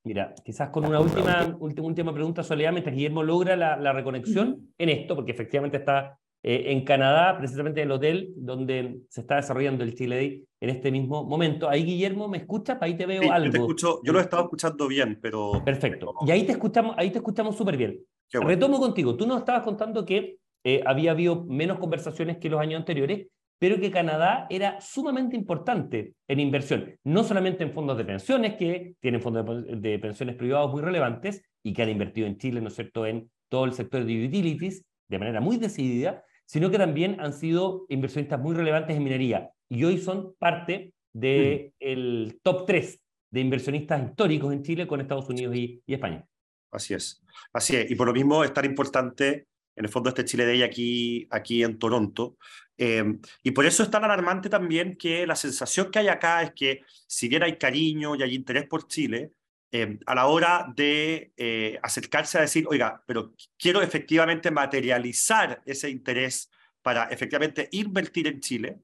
Mira, 0.04 0.36
quizás 0.46 0.70
con 0.70 0.86
una 0.86 1.00
última, 1.00 1.58
última, 1.60 1.88
última 1.88 2.14
pregunta, 2.14 2.44
Soledad, 2.44 2.72
mientras 2.72 2.96
Guillermo 2.96 3.24
logra 3.24 3.56
la, 3.56 3.78
la 3.78 3.94
reconexión 3.94 4.74
en 4.78 4.90
esto, 4.90 5.16
porque 5.16 5.32
efectivamente 5.32 5.78
está 5.78 6.20
eh, 6.44 6.66
en 6.68 6.84
Canadá, 6.86 7.38
precisamente 7.38 7.82
en 7.82 7.88
el 7.88 7.92
hotel 7.92 8.34
donde 8.36 9.02
se 9.10 9.22
está 9.22 9.36
desarrollando 9.36 9.84
el 9.84 9.96
Chile 9.96 10.16
Day 10.16 10.46
en 10.62 10.70
este 10.70 10.92
mismo 10.92 11.24
momento. 11.24 11.70
Ahí, 11.70 11.84
Guillermo, 11.84 12.28
¿me 12.28 12.38
escuchas? 12.40 12.78
Ahí 12.82 12.96
te 12.96 13.06
veo 13.06 13.32
algo. 13.32 13.48
Yo, 13.48 13.52
te 13.52 13.58
escucho, 13.58 14.02
yo 14.04 14.14
lo 14.14 14.20
he 14.20 14.24
estado 14.24 14.44
escuchando 14.44 14.88
bien, 14.88 15.20
pero... 15.22 15.62
Perfecto. 15.66 16.14
Y 16.26 16.32
ahí 16.32 16.44
te 16.46 16.54
escuchamos, 16.54 16.96
ahí 16.98 17.12
te 17.12 17.18
escuchamos 17.18 17.56
súper 17.56 17.78
bien. 17.78 18.00
Retomo 18.32 18.80
contigo. 18.80 19.16
Tú 19.16 19.26
nos 19.26 19.40
estabas 19.40 19.64
contando 19.64 20.06
que 20.06 20.38
eh, 20.64 20.82
había 20.86 21.12
habido 21.12 21.46
menos 21.46 21.80
conversaciones 21.80 22.38
que 22.38 22.50
los 22.50 22.60
años 22.60 22.80
anteriores 22.80 23.28
pero 23.60 23.80
que 23.80 23.92
Canadá 23.92 24.48
era 24.50 24.80
sumamente 24.80 25.36
importante 25.36 26.16
en 26.28 26.40
inversión, 26.40 26.96
no 27.04 27.24
solamente 27.26 27.64
en 27.64 27.74
fondos 27.74 27.98
de 27.98 28.06
pensiones, 28.06 28.56
que 28.56 28.96
tienen 29.02 29.22
fondos 29.22 29.66
de, 29.68 30.00
pensiones 30.00 30.38
privados 30.38 30.72
muy 30.72 30.82
relevantes 30.82 31.44
y 31.62 31.74
que 31.74 31.84
han 31.84 31.90
invertido 31.90 32.26
en 32.26 32.38
Chile, 32.38 32.62
¿no 32.62 32.70
es 32.70 32.76
cierto?, 32.76 33.06
en 33.06 33.30
todo 33.50 33.66
el 33.66 33.74
sector 33.74 34.06
de 34.06 34.26
utilities 34.26 34.86
de 35.10 35.20
manera 35.20 35.42
muy 35.42 35.58
decidida, 35.58 36.24
sino 36.50 36.72
que 36.72 36.80
también 36.80 37.20
han 37.20 37.32
sido 37.32 37.86
inversionistas 37.90 38.40
muy 38.40 38.56
relevantes 38.56 38.98
en 38.98 39.04
minería 39.04 39.52
y 39.70 39.84
hoy 39.84 40.00
son 40.00 40.34
parte 40.40 40.96
del 41.14 41.74
el 41.80 42.40
top 42.42 42.66
3 42.66 43.00
de 43.30 43.40
inversionistas 43.40 44.10
históricos 44.10 44.52
en 44.52 44.64
Chile 44.64 44.88
con 44.88 45.00
Estados 45.00 45.30
Unidos 45.30 45.56
y, 45.56 45.84
y 45.86 45.94
España. 45.94 46.26
Así 46.72 46.96
es, 46.96 47.22
así 47.54 47.76
es. 47.76 47.92
Y 47.92 47.96
por 47.96 48.08
lo 48.08 48.14
mismo 48.14 48.44
es 48.44 48.52
tan 48.52 48.66
importante 48.66 49.46
en 49.76 49.86
el 49.86 49.90
fondo 49.90 50.10
este 50.10 50.26
Chile 50.26 50.48
Day 50.48 50.64
aquí, 50.64 51.28
aquí 51.30 51.64
en 51.64 51.78
Toronto. 51.78 52.38
Eh, 52.76 53.20
y 53.44 53.52
por 53.52 53.68
eso 53.68 53.84
es 53.84 53.92
tan 53.92 54.04
alarmante 54.04 54.50
también 54.50 54.98
que 54.98 55.28
la 55.28 55.36
sensación 55.36 55.92
que 55.92 56.00
hay 56.00 56.08
acá 56.08 56.42
es 56.42 56.54
que 56.54 56.82
si 57.06 57.28
bien 57.28 57.44
hay 57.44 57.58
cariño 57.58 58.16
y 58.16 58.24
hay 58.24 58.34
interés 58.34 58.68
por 58.68 58.88
Chile, 58.88 59.34
eh, 59.72 60.00
a 60.06 60.16
la 60.16 60.28
hora 60.28 60.72
de 60.76 61.34
eh, 61.38 61.80
acercarse 61.82 62.38
a 62.38 62.42
decir, 62.42 62.66
oiga, 62.68 63.04
pero 63.06 63.34
quiero 63.58 63.82
efectivamente 63.82 64.52
materializar 64.52 65.62
ese 65.66 65.90
interés 65.90 66.50
para 66.82 67.06
efectivamente 67.06 67.68
invertir 67.72 68.28
en 68.28 68.40
Chile, 68.40 68.80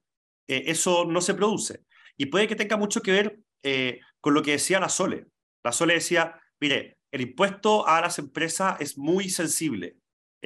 eso 0.48 1.06
no 1.06 1.22
se 1.22 1.34
produce. 1.34 1.86
Y 2.18 2.28
puede 2.28 2.48
que 2.48 2.56
tenga 2.56 2.78
mucho 2.78 3.02
que 3.02 3.12
ver 3.12 3.40
con 4.22 4.34
lo 4.34 4.44
que 4.44 4.52
decía 4.52 4.80
la 4.80 4.90
Sole. 4.90 5.26
La 5.64 5.72
Sole 5.72 5.96
decía, 5.96 6.40
mire, 6.60 7.00
el 7.12 7.22
impuesto 7.22 7.88
a 7.88 8.02
las 8.02 8.20
empresas 8.20 8.80
es 8.80 8.98
muy 8.98 9.30
sensible. 9.30 9.98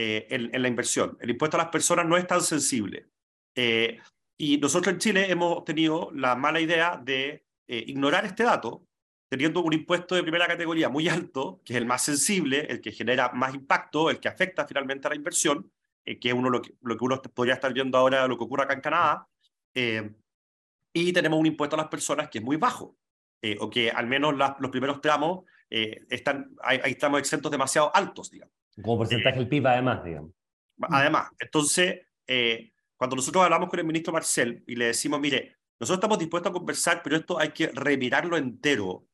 Eh, 0.01 0.27
en, 0.29 0.61
la 0.61 0.69
inversión. 0.69 1.17
El 1.19 1.31
impuesto 1.31 1.57
a 1.57 1.63
las 1.63 1.71
personas 1.71 2.05
no 2.05 2.15
es 2.15 2.25
tan 2.25 2.39
sensible. 2.41 3.07
Eh, 3.53 3.99
y 4.37 4.57
nosotros 4.57 4.93
en 4.93 4.99
Chile 4.99 5.29
hemos 5.29 5.65
tenido 5.65 6.09
la 6.13 6.37
mala 6.37 6.61
idea 6.61 6.95
de 7.03 7.43
eh, 7.67 7.83
ignorar 7.85 8.23
este 8.23 8.43
dato, 8.43 8.87
teniendo 9.29 9.61
un 9.61 9.73
impuesto 9.73 10.15
de 10.15 10.23
primera 10.23 10.47
categoría 10.47 10.89
muy 10.89 11.07
alto, 11.07 11.61
que 11.63 11.73
es 11.73 11.77
el 11.77 11.85
más 11.85 12.03
sensible, 12.03 12.65
el 12.69 12.81
que 12.81 12.91
genera 12.91 13.31
más 13.31 13.53
impacto, 13.53 14.09
el 14.09 14.19
que 14.19 14.27
afecta 14.27 14.67
finalmente 14.67 15.07
a 15.07 15.11
la 15.11 15.15
inversión, 15.15 15.71
que 16.03 16.29
es 16.29 16.33
uno, 16.33 16.49
lo, 16.49 16.61
que, 16.61 16.73
lo 16.81 16.97
que 16.97 17.05
uno 17.05 17.21
podría 17.21 17.53
estar 17.53 17.71
viendo 17.71 17.97
ahora, 17.97 18.27
lo 18.27 18.35
que 18.37 18.43
ocurre 18.43 18.63
acá 18.63 18.73
en 18.73 18.81
Canadá. 18.81 19.27
y 20.91 21.13
tenemos 21.13 21.39
un 21.39 21.45
impuesto 21.45 21.75
a 21.75 21.77
las 21.77 21.87
personas 21.87 22.29
que 22.29 22.39
es 22.39 22.43
muy 22.43 22.57
bajo, 22.57 22.97
o 23.59 23.69
que 23.69 23.91
al 23.91 24.07
menos 24.07 24.33
los 24.35 24.71
primeros 24.71 24.99
tramos 25.01 25.45
están, 25.69 26.49
hay, 26.63 26.79
hay 26.83 26.95
tramos 26.95 27.19
exentos 27.19 27.51
demasiado 27.51 27.95
altos, 27.95 28.31
digamos. 28.31 28.55
Como 28.81 28.97
porcentaje 28.97 29.37
del 29.37 29.47
PIB, 29.47 29.67
además, 29.67 30.03
digamos. 30.03 30.31
Además, 30.81 31.29
entonces, 31.39 32.01
eh, 32.25 32.71
cuando 32.95 33.15
nosotros 33.15 33.43
hablamos 33.43 33.69
con 33.69 33.79
el 33.79 33.85
ministro 33.85 34.13
Marcel 34.13 34.63
y 34.67 34.75
le 34.75 34.85
decimos, 34.85 35.19
mire, 35.19 35.57
nosotros 35.79 35.97
estamos 35.97 36.19
dispuestos 36.19 36.49
a 36.49 36.53
conversar, 36.53 37.01
pero 37.03 37.15
esto 37.17 37.39
hay 37.39 37.49
que 37.49 37.67
remirarlo 37.67 38.37
entero. 38.37 39.05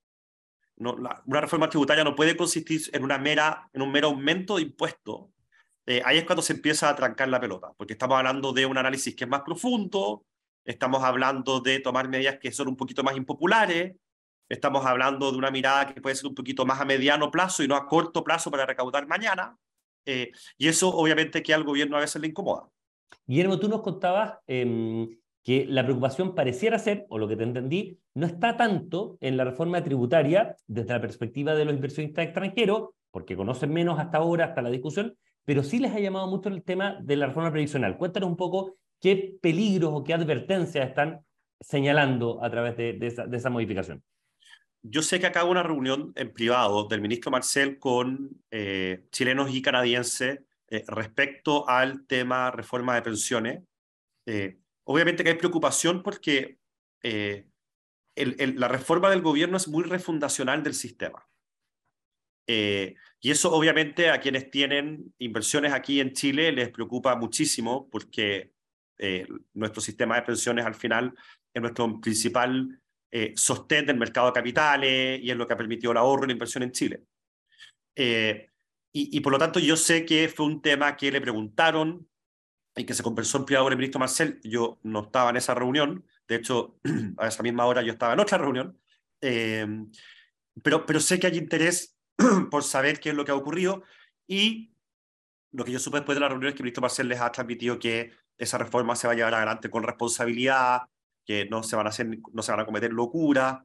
No, 0.78 0.96
una 1.26 1.42
reforma 1.42 1.70
tributaria 1.70 2.04
no 2.04 2.16
puede 2.16 2.36
consistir 2.36 2.82
en, 2.92 3.04
una 3.04 3.18
mera, 3.18 3.70
en 3.74 3.82
un 3.82 3.92
mero 3.92 4.10
aumento 4.10 4.58
de 4.58 4.64
impuestos. 4.64 5.28
Eh, 5.86 6.02
ahí 6.04 6.18
es 6.18 6.26
cuando 6.26 6.42
se 6.42 6.54
empieza 6.54 6.90
a 6.90 6.96
trancar 6.96 7.30
la 7.30 7.40
pelota, 7.40 7.72
porque 7.78 7.94
estamos 7.94 8.18
hablando 8.18 8.52
de 8.52 8.66
un 8.66 8.78
análisis 8.78 9.16
que 9.16 9.24
es 9.24 9.30
más 9.30 9.42
profundo, 9.42 10.26
estamos 10.66 11.04
hablando 11.04 11.62
de 11.62 11.80
tomar 11.80 12.10
medidas 12.10 12.40
que 12.40 12.52
son 12.52 12.68
un 12.68 12.76
poquito 12.76 13.04
más 13.04 13.16
impopulares, 13.16 13.96
Estamos 14.48 14.86
hablando 14.86 15.32
de 15.32 15.38
una 15.38 15.50
mirada 15.50 15.92
que 15.92 16.02
puede 16.02 16.16
ser 16.16 16.28
un 16.28 16.36
poquito 16.36 16.66
más 16.66 16.80
a 16.80 16.86
mediano 16.86 17.32
plazo 17.32 17.64
y 17.64 17.68
no 17.68 17.76
a 17.76 17.88
corto 17.88 18.24
plazo 18.24 18.52
para 18.52 18.66
recaudar 18.66 19.08
mañana. 19.08 19.58
Eh, 20.06 20.32
y 20.58 20.68
eso 20.68 20.90
obviamente 20.90 21.42
que 21.42 21.54
al 21.54 21.64
gobierno 21.64 21.98
a 21.98 22.02
veces 22.02 22.22
le 22.22 22.28
incomoda. 22.28 22.70
Guillermo, 23.26 23.60
tú 23.60 23.68
nos 23.68 23.82
contabas 23.82 24.38
em, 24.46 25.18
que 25.46 25.68
la 25.70 25.84
preocupación 25.84 26.34
pareciera 26.34 26.80
ser, 26.80 27.06
o 27.08 27.20
lo 27.20 27.28
que 27.28 27.36
te 27.36 27.44
entendí, 27.44 28.00
no 28.16 28.26
está 28.26 28.58
tanto 28.58 29.20
en 29.22 29.38
la 29.38 29.44
reforma 29.44 29.84
tributaria 29.84 30.56
desde 30.66 30.94
la 30.94 31.00
perspectiva 31.00 31.54
de 31.54 31.66
los 31.66 31.76
inversionistas 31.76 32.26
extranjeros, 32.26 32.90
porque 33.12 33.36
conocen 33.36 33.72
menos 33.72 34.00
hasta 34.00 34.18
ahora, 34.18 34.46
hasta 34.46 34.64
la 34.64 34.72
discusión, 34.72 35.16
pero 35.46 35.62
sí 35.62 35.78
les 35.78 35.94
ha 35.94 36.00
llamado 36.00 36.26
mucho 36.28 36.50
el 36.50 36.64
tema 36.64 36.98
de 37.00 37.16
la 37.16 37.28
reforma 37.28 37.52
previsional. 37.52 37.96
Cuéntanos 37.96 38.28
un 38.28 38.38
poco 38.38 38.78
qué 39.00 39.36
peligros 39.40 39.92
o 39.94 40.04
qué 40.04 40.16
advertencias 40.16 40.90
están 40.90 41.20
señalando 41.62 42.44
a 42.44 42.50
través 42.50 42.76
de 42.76 42.98
esa 43.06 43.50
modificación. 43.52 44.04
yo 44.88 45.02
sé 45.02 45.20
que 45.20 45.28
acá 45.28 45.44
hubo 45.44 45.52
una 45.52 45.64
reunión 45.64 46.12
en 46.16 46.32
privado 46.32 46.88
del 46.88 47.02
ministro 47.02 47.32
Marcel 47.32 47.80
con 47.80 48.42
chilenos 49.12 49.54
y 49.54 49.62
canadienses 49.62 50.40
respecto 50.88 51.68
al 51.68 52.06
tema 52.06 52.52
reforma 52.52 52.96
de 52.96 53.02
pensiones. 53.02 53.64
Obviamente 54.86 55.24
que 55.24 55.32
hay 55.32 55.36
preocupación 55.36 56.02
porque 56.02 56.58
la 58.16 58.68
reforma 58.68 59.10
del 59.10 59.22
gobierno 59.22 59.58
es 59.58 59.68
muy 59.68 59.84
refundacional 59.84 60.64
del 60.64 60.74
sistema. 60.74 61.28
Eh, 62.48 62.96
y 63.20 63.32
eso 63.32 63.52
obviamente 63.52 64.10
a 64.10 64.20
quienes 64.20 64.52
tienen 64.52 65.14
inversiones 65.18 65.74
aquí 65.74 66.00
en 66.00 66.14
Chile 66.14 66.52
les 66.52 66.70
preocupa 66.70 67.16
muchísimo 67.16 67.90
porque 67.90 68.52
eh, 69.00 69.28
nuestro 69.54 69.82
sistema 69.82 70.16
de 70.16 70.22
pensiones 70.22 70.66
al 70.66 70.76
final 70.76 71.14
es 71.54 71.62
nuestro 71.62 72.00
principal 72.00 72.80
eh, 73.12 73.34
sostén 73.36 73.88
del 73.88 73.98
mercado 73.98 74.28
de 74.28 74.34
capitales 74.34 75.20
y 75.24 75.32
es 75.32 75.38
lo 75.38 75.48
que 75.48 75.54
ha 75.54 75.58
permitido 75.58 75.92
el 75.92 75.98
ahorro 75.98 76.26
y 76.26 76.28
la 76.28 76.34
inversión 76.34 76.64
en 76.64 76.72
Chile. 76.72 77.04
Y, 77.98 79.18
y, 79.18 79.20
por 79.22 79.34
lo 79.34 79.40
tanto 79.40 79.60
yo 79.60 79.76
sé 79.76 80.06
que 80.06 80.30
fue 80.30 80.46
un 80.46 80.62
tema 80.62 80.96
que 80.96 81.12
le 81.12 81.22
preguntaron 81.22 82.08
y 82.76 82.86
que 82.86 82.94
se 82.94 83.04
conversó 83.04 83.38
en 83.38 83.46
privado 83.46 83.66
con 83.66 83.74
el 83.74 83.78
ministro 83.78 84.00
Marcel. 84.00 84.40
Yo 84.44 84.80
no 84.84 85.04
estaba 85.04 85.30
en 85.30 85.38
esa 85.38 85.54
reunión, 85.54 86.06
de 86.28 86.36
hecho 86.36 86.78
a 87.18 87.28
esa 87.28 87.44
misma 87.44 87.66
hora 87.66 87.82
yo 87.82 87.94
estaba 87.94 88.14
en 88.14 88.20
otra 88.20 88.38
reunión, 88.38 88.80
pero, 89.20 90.86
pero 90.86 91.00
sé 91.00 91.20
que 91.20 91.28
hay 91.28 91.38
interés 91.38 91.98
por 92.52 92.64
saber 92.64 93.00
qué 93.00 93.10
es 93.10 93.16
lo 93.16 93.26
que 93.26 93.32
ha 93.32 93.36
ocurrido 93.36 93.84
y 94.28 94.72
lo 95.52 95.64
que 95.64 95.72
yo 95.72 95.80
supe 95.80 95.98
después 95.98 96.16
de 96.16 96.20
la 96.20 96.30
reunión 96.30 96.50
es 96.50 96.54
que 96.54 96.60
el 96.60 96.66
ministro 96.66 96.82
Marcel 96.82 97.08
les 97.08 97.22
ha 97.22 97.32
transmitido 97.32 97.80
que 97.80 98.12
esa 98.38 98.58
reforma 98.58 98.96
se 98.96 99.08
va 99.08 99.14
a 99.14 99.16
llevar 99.16 99.34
adelante 99.36 99.70
con 99.70 99.84
responsabilidad, 99.84 100.82
que 101.26 101.46
no 101.46 101.64
se 101.64 101.76
van 101.76 101.88
a, 101.88 101.90
hacer, 101.90 102.20
no 102.34 102.42
se 102.42 102.52
van 102.52 102.60
a 102.60 102.66
cometer 102.66 102.92
locuras 102.92 103.60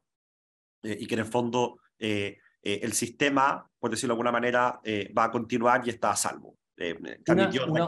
eh, 0.83 0.97
y 0.99 1.05
que 1.05 1.15
en 1.15 1.19
el 1.21 1.25
fondo 1.25 1.79
eh, 1.99 2.39
eh, 2.61 2.79
el 2.83 2.93
sistema, 2.93 3.69
por 3.77 3.91
decirlo 3.91 4.13
de 4.13 4.15
alguna 4.15 4.31
manera, 4.31 4.79
va 5.17 5.25
a 5.25 5.31
continuar 5.31 5.81
y 5.85 5.89
está 5.89 6.11
a 6.11 6.15
salvo. 6.15 6.57
Una, 7.27 7.49
una, 7.67 7.87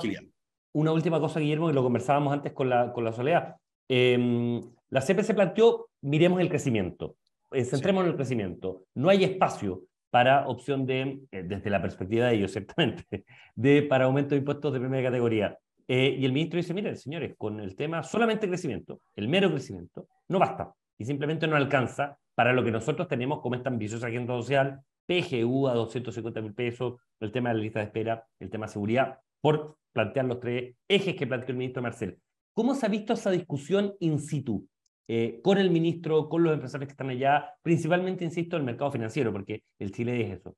una, 0.74 0.92
última 0.92 1.20
cosa, 1.20 1.40
Guillermo, 1.40 1.70
y 1.70 1.74
lo 1.74 1.84
conversábamos 1.84 2.34
antes 2.34 2.54
con 2.54 2.70
la, 2.70 2.92
con 2.92 3.04
la 3.04 3.14
Soledad. 3.14 3.56
Em, 3.88 4.62
la 4.90 5.02
CP 5.02 5.24
se 5.24 5.34
planteó, 5.34 5.90
miremos 6.02 6.40
el 6.40 6.50
crecimiento, 6.50 7.16
centrémonos 7.52 8.08
en 8.08 8.12
el 8.12 8.18
crecimiento. 8.18 8.84
No 8.96 9.10
hay 9.10 9.24
espacio 9.24 9.84
para 10.14 10.48
opción 10.48 10.86
de, 10.86 11.22
eh, 11.32 11.44
desde 11.44 11.72
la 11.72 11.82
perspectiva 11.82 12.28
de 12.28 12.36
ellos, 12.36 12.52
ciertamente, 12.52 13.26
de, 13.56 13.82
para 13.82 14.06
aumento 14.06 14.36
de 14.36 14.40
impuestos 14.40 14.72
de 14.72 14.80
primera 14.80 15.10
categoría. 15.10 15.58
Eh, 15.88 16.18
y 16.20 16.26
el 16.26 16.32
ministro 16.32 16.58
dice, 16.58 16.74
miren, 16.74 16.96
señores, 16.96 17.34
con 17.38 17.60
el 17.60 17.76
tema 17.76 18.04
solamente 18.04 18.48
crecimiento, 18.48 19.02
el 19.16 19.28
mero 19.28 19.50
crecimiento, 19.50 20.08
no 20.30 20.40
basta 20.40 20.72
y 20.98 21.06
simplemente 21.06 21.48
no 21.48 21.56
alcanza 21.56 22.18
para 22.36 22.54
lo 22.54 22.64
que 22.64 22.72
nosotros 22.72 23.08
tenemos 23.08 23.42
como 23.42 23.56
esta 23.56 23.70
ambiciosa 23.70 24.08
agenda 24.08 24.34
social, 24.36 24.82
PGU 25.08 25.68
a 25.68 25.74
250 25.74 26.42
mil 26.42 26.54
pesos, 26.54 27.02
el 27.20 27.32
tema 27.32 27.50
de 27.50 27.56
la 27.56 27.62
lista 27.62 27.80
de 27.80 27.86
espera, 27.86 28.26
el 28.40 28.50
tema 28.50 28.68
de 28.68 28.72
seguridad, 28.72 29.20
por 29.44 29.78
plantear 29.92 30.26
los 30.26 30.40
tres 30.40 30.74
ejes 30.88 31.16
que 31.16 31.28
planteó 31.28 31.52
el 31.52 31.58
ministro 31.58 31.84
Marcel. 31.84 32.18
¿Cómo 32.54 32.76
se 32.76 32.86
ha 32.86 32.90
visto 32.90 33.12
esa 33.12 33.30
discusión 33.30 33.94
in 34.00 34.20
situ? 34.20 34.66
Eh, 35.06 35.42
con 35.44 35.58
el 35.58 35.70
ministro, 35.70 36.30
con 36.30 36.44
los 36.44 36.54
empresarios 36.54 36.88
que 36.88 36.94
están 36.94 37.10
allá, 37.10 37.52
principalmente, 37.62 38.24
insisto, 38.24 38.56
el 38.56 38.64
mercado 38.64 38.90
financiero, 38.90 39.34
porque 39.34 39.64
el 39.80 39.92
Chile 39.92 40.22
es 40.22 40.40
eso. 40.40 40.56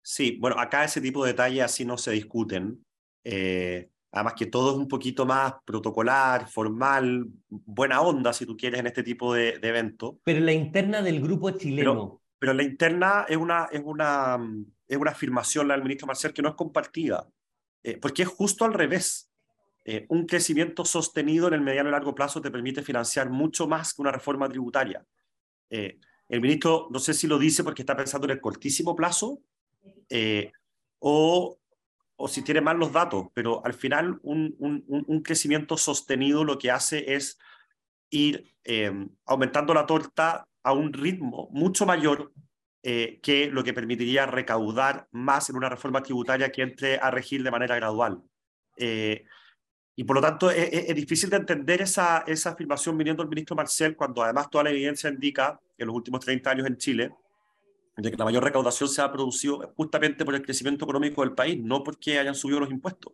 Sí, 0.00 0.38
bueno, 0.40 0.58
acá 0.58 0.84
ese 0.84 1.02
tipo 1.02 1.22
de 1.22 1.32
detalles 1.32 1.64
así 1.64 1.84
no 1.84 1.98
se 1.98 2.12
discuten. 2.12 2.82
Eh, 3.24 3.90
además 4.10 4.34
que 4.38 4.46
todo 4.46 4.70
es 4.70 4.78
un 4.78 4.88
poquito 4.88 5.26
más 5.26 5.52
protocolar, 5.66 6.48
formal, 6.48 7.26
buena 7.50 8.00
onda, 8.00 8.32
si 8.32 8.46
tú 8.46 8.56
quieres, 8.56 8.80
en 8.80 8.86
este 8.86 9.02
tipo 9.02 9.34
de, 9.34 9.58
de 9.58 9.68
eventos. 9.68 10.14
Pero 10.24 10.40
la 10.40 10.54
interna 10.54 11.02
del 11.02 11.20
grupo 11.20 11.50
chileno. 11.50 12.22
Pero, 12.38 12.54
la 12.54 12.62
interna 12.62 13.26
es 13.28 13.36
una, 13.36 13.68
es, 13.70 13.82
una, 13.84 14.38
es 14.88 14.96
una 14.96 15.10
afirmación, 15.10 15.68
la 15.68 15.74
del 15.74 15.82
ministro 15.82 16.06
Marcel, 16.06 16.32
que 16.32 16.42
no 16.42 16.48
es 16.48 16.54
compartida, 16.54 17.28
eh, 17.82 17.98
porque 17.98 18.22
es 18.22 18.28
justo 18.28 18.64
al 18.64 18.74
revés. 18.74 19.32
Eh, 19.84 20.06
un 20.10 20.26
crecimiento 20.26 20.84
sostenido 20.84 21.48
en 21.48 21.54
el 21.54 21.60
mediano 21.60 21.88
y 21.88 21.92
largo 21.92 22.14
plazo 22.14 22.40
te 22.40 22.52
permite 22.52 22.82
financiar 22.82 23.30
mucho 23.30 23.66
más 23.66 23.94
que 23.94 24.02
una 24.02 24.12
reforma 24.12 24.48
tributaria. 24.48 25.04
Eh, 25.70 25.98
el 26.28 26.40
ministro, 26.40 26.88
no 26.90 27.00
sé 27.00 27.14
si 27.14 27.26
lo 27.26 27.38
dice 27.38 27.64
porque 27.64 27.82
está 27.82 27.96
pensando 27.96 28.26
en 28.26 28.32
el 28.32 28.40
cortísimo 28.40 28.94
plazo 28.94 29.40
eh, 30.08 30.52
o, 31.00 31.58
o, 32.14 32.28
si 32.28 32.42
tiene 32.42 32.60
mal 32.60 32.78
los 32.78 32.92
datos, 32.92 33.26
pero 33.34 33.64
al 33.66 33.74
final 33.74 34.20
un, 34.22 34.54
un, 34.58 34.84
un 34.86 35.22
crecimiento 35.22 35.76
sostenido 35.76 36.44
lo 36.44 36.58
que 36.58 36.70
hace 36.70 37.14
es 37.14 37.38
ir 38.10 38.54
aumentando 39.26 39.74
la 39.74 39.86
torta 39.86 40.46
a 40.62 40.72
un 40.72 40.92
ritmo 40.92 41.48
mucho 41.50 41.84
mayor 41.84 42.32
que 42.82 43.48
lo 43.52 43.62
que 43.62 43.72
permitiría 43.72 44.26
recaudar 44.26 45.06
más 45.12 45.48
en 45.50 45.56
una 45.56 45.68
reforma 45.68 46.02
tributaria 46.02 46.50
que 46.50 46.62
entre 46.62 46.96
a 46.96 47.10
regir 47.10 47.42
de 47.42 47.50
manera 47.50 47.76
gradual. 47.76 48.22
Y 49.94 50.04
por 50.04 50.16
lo 50.16 50.22
tanto 50.22 50.50
es, 50.50 50.94
difícil 50.94 51.30
de 51.30 51.36
entender 51.36 51.82
esa, 51.82 52.24
esa 52.26 52.50
afirmación 52.50 52.96
viniendo 52.96 53.22
del 53.22 53.30
ministro 53.30 53.54
Marcel 53.54 53.94
cuando 53.94 54.22
además 54.22 54.50
toda 54.50 54.64
la 54.64 54.70
evidencia 54.70 55.10
indica 55.10 55.60
que 55.76 55.82
en 55.82 55.86
los 55.86 55.96
últimos 55.96 56.20
30 56.20 56.50
años 56.50 56.66
en 56.66 56.76
Chile 56.76 57.10
de 57.96 58.10
que 58.10 58.16
la 58.16 58.24
mayor 58.24 58.42
recaudación 58.42 58.88
se 58.88 59.02
ha 59.02 59.12
producido 59.12 59.72
justamente 59.76 60.24
por 60.24 60.34
el 60.34 60.42
crecimiento 60.42 60.86
económico 60.86 61.22
del 61.22 61.34
país, 61.34 61.62
no 61.62 61.82
porque 61.82 62.18
hayan 62.18 62.34
subido 62.34 62.60
los 62.60 62.70
impuestos. 62.70 63.12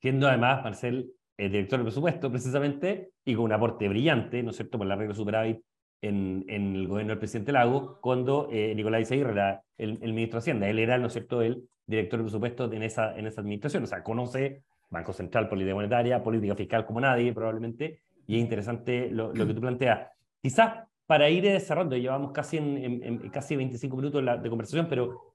Siendo 0.00 0.28
además 0.28 0.62
Marcel 0.62 1.12
el 1.38 1.50
director 1.50 1.78
del 1.78 1.86
presupuesto 1.86 2.30
precisamente 2.30 3.12
y 3.24 3.34
con 3.34 3.44
un 3.44 3.52
aporte 3.52 3.88
brillante, 3.88 4.42
¿no 4.42 4.50
es 4.50 4.56
cierto?, 4.56 4.76
por 4.76 4.86
la 4.86 4.96
regla 4.96 5.14
superávit 5.14 5.60
en, 6.02 6.44
en 6.48 6.74
el 6.74 6.88
gobierno 6.88 7.12
del 7.12 7.18
presidente 7.18 7.52
Lago, 7.52 7.98
cuando 8.00 8.48
eh, 8.50 8.74
Nicolás 8.74 9.02
Izaguirre 9.02 9.32
era 9.32 9.62
el, 9.78 9.98
el, 10.02 10.12
ministro 10.12 10.38
de 10.38 10.42
Hacienda. 10.42 10.68
Él 10.68 10.78
era, 10.78 10.98
¿no 10.98 11.06
es 11.06 11.12
cierto?, 11.12 11.40
el 11.42 11.68
director 11.86 12.18
del 12.18 12.26
presupuesto 12.26 12.72
en 12.72 12.82
esa, 12.82 13.16
en 13.16 13.26
esa 13.26 13.40
administración. 13.40 13.84
O 13.84 13.86
sea, 13.86 14.02
conoce 14.02 14.62
Banco 14.90 15.12
Central, 15.12 15.48
política 15.48 15.74
monetaria, 15.74 16.22
política 16.22 16.56
fiscal 16.56 16.84
como 16.84 17.00
nadie, 17.00 17.32
probablemente, 17.32 18.00
y 18.26 18.36
es 18.36 18.42
interesante 18.42 19.10
lo, 19.10 19.32
que 19.32 19.46
tú 19.46 19.60
planteas. 19.60 20.10
Quizás 20.42 20.84
para 21.06 21.30
ir 21.30 21.44
desarrollando, 21.44 21.96
llevamos 21.96 22.32
casi, 22.32 22.56
en, 22.58 23.30
casi 23.30 23.56
25 23.56 23.96
minutos 23.96 24.42
de 24.42 24.48
conversación, 24.48 24.86
pero 24.88 25.34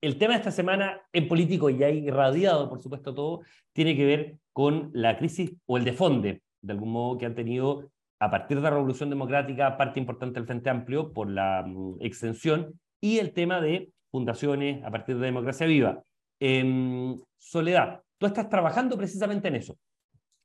el 0.00 0.18
tema 0.18 0.34
de 0.34 0.38
esta 0.38 0.50
semana 0.50 1.00
en 1.12 1.28
político, 1.28 1.70
y 1.70 1.82
hay 1.82 2.06
irradiado, 2.06 2.68
por 2.68 2.80
supuesto, 2.80 3.14
todo, 3.14 3.40
tiene 3.72 3.96
que 3.96 4.04
ver 4.04 4.36
con 4.52 4.90
la 4.92 5.16
crisis 5.18 5.54
o 5.66 5.76
el 5.76 5.84
defonde, 5.84 6.42
de 6.60 6.72
algún 6.72 6.90
modo, 6.90 7.18
que 7.18 7.26
han 7.26 7.34
tenido 7.34 7.90
a 8.20 8.30
partir 8.30 8.56
de 8.56 8.62
la 8.62 8.70
Revolución 8.70 9.10
Democrática, 9.10 9.76
parte 9.76 10.00
importante 10.00 10.40
del 10.40 10.46
Frente 10.46 10.70
Amplio, 10.70 11.12
por 11.12 11.30
la 11.30 11.64
mm, 11.66 11.96
extensión, 12.00 12.80
y 13.00 13.18
el 13.18 13.32
tema 13.32 13.60
de 13.60 13.90
fundaciones 14.10 14.82
a 14.84 14.90
partir 14.90 15.18
de 15.18 15.26
Democracia 15.26 15.66
Viva. 15.66 16.02
Eh, 16.40 17.14
Soledad, 17.36 18.02
Tú 18.18 18.26
estás 18.26 18.48
trabajando 18.48 18.96
precisamente 18.98 19.48
en 19.48 19.54
eso. 19.54 19.78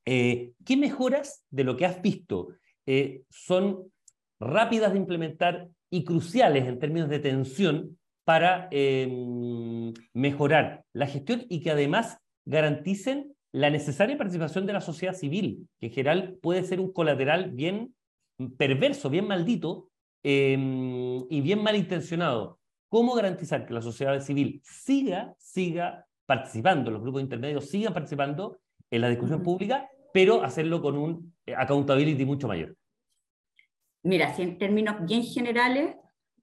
Eh, 0.06 0.52
¿Qué 0.64 0.78
mejoras 0.78 1.44
de 1.50 1.64
lo 1.64 1.76
que 1.76 1.86
has 1.86 2.02
visto 2.02 2.50
eh, 2.86 3.24
son 3.30 3.92
rápidas 4.40 4.94
de 4.94 5.00
implementar 5.00 5.70
y 5.90 6.04
cruciales 6.04 6.66
en 6.66 6.80
términos 6.80 7.10
de 7.10 7.20
tensión 7.20 7.98
para 8.26 8.68
em, 8.72 9.94
mejorar 10.14 10.84
la 10.94 11.08
gestión 11.08 11.46
y 11.50 11.62
que 11.62 11.72
además 11.72 12.18
garanticen 12.46 13.33
la 13.54 13.70
necesaria 13.70 14.18
participación 14.18 14.66
de 14.66 14.74
la 14.74 14.82
sociedad 14.82 15.14
civil, 15.14 15.68
que 15.80 15.88
en 15.88 15.94
general 15.94 16.40
puede 16.42 16.64
ser 16.64 16.80
un 16.80 16.92
colateral 16.92 17.52
bien 17.52 17.96
perverso, 18.58 19.10
bien 19.10 19.28
maldito 19.28 19.90
em, 20.24 21.24
y 21.30 21.42
bien 21.42 21.64
malintencionado. 21.64 22.60
¿Cómo 22.90 23.16
garantizar 23.16 23.66
que 23.66 23.74
la 23.74 23.82
sociedad 23.82 24.20
civil 24.20 24.60
siga, 24.64 25.36
siga 25.38 26.06
participando, 26.26 26.92
los 26.92 27.02
grupos 27.02 27.22
intermedios 27.22 27.70
sigan 27.70 27.94
participando 27.94 28.60
en 28.90 29.02
la 29.02 29.10
discusión 29.10 29.44
pública, 29.44 29.90
pero 30.14 30.44
hacerlo 30.44 30.82
con 30.82 30.98
un 30.98 31.34
eh, 31.46 31.56
accountability 31.56 32.26
mucho 32.26 32.48
mayor. 32.48 32.76
Mira, 34.04 34.34
si 34.36 34.44
en 34.44 34.58
términos 34.58 34.96
bien 35.06 35.24
generales, 35.24 35.96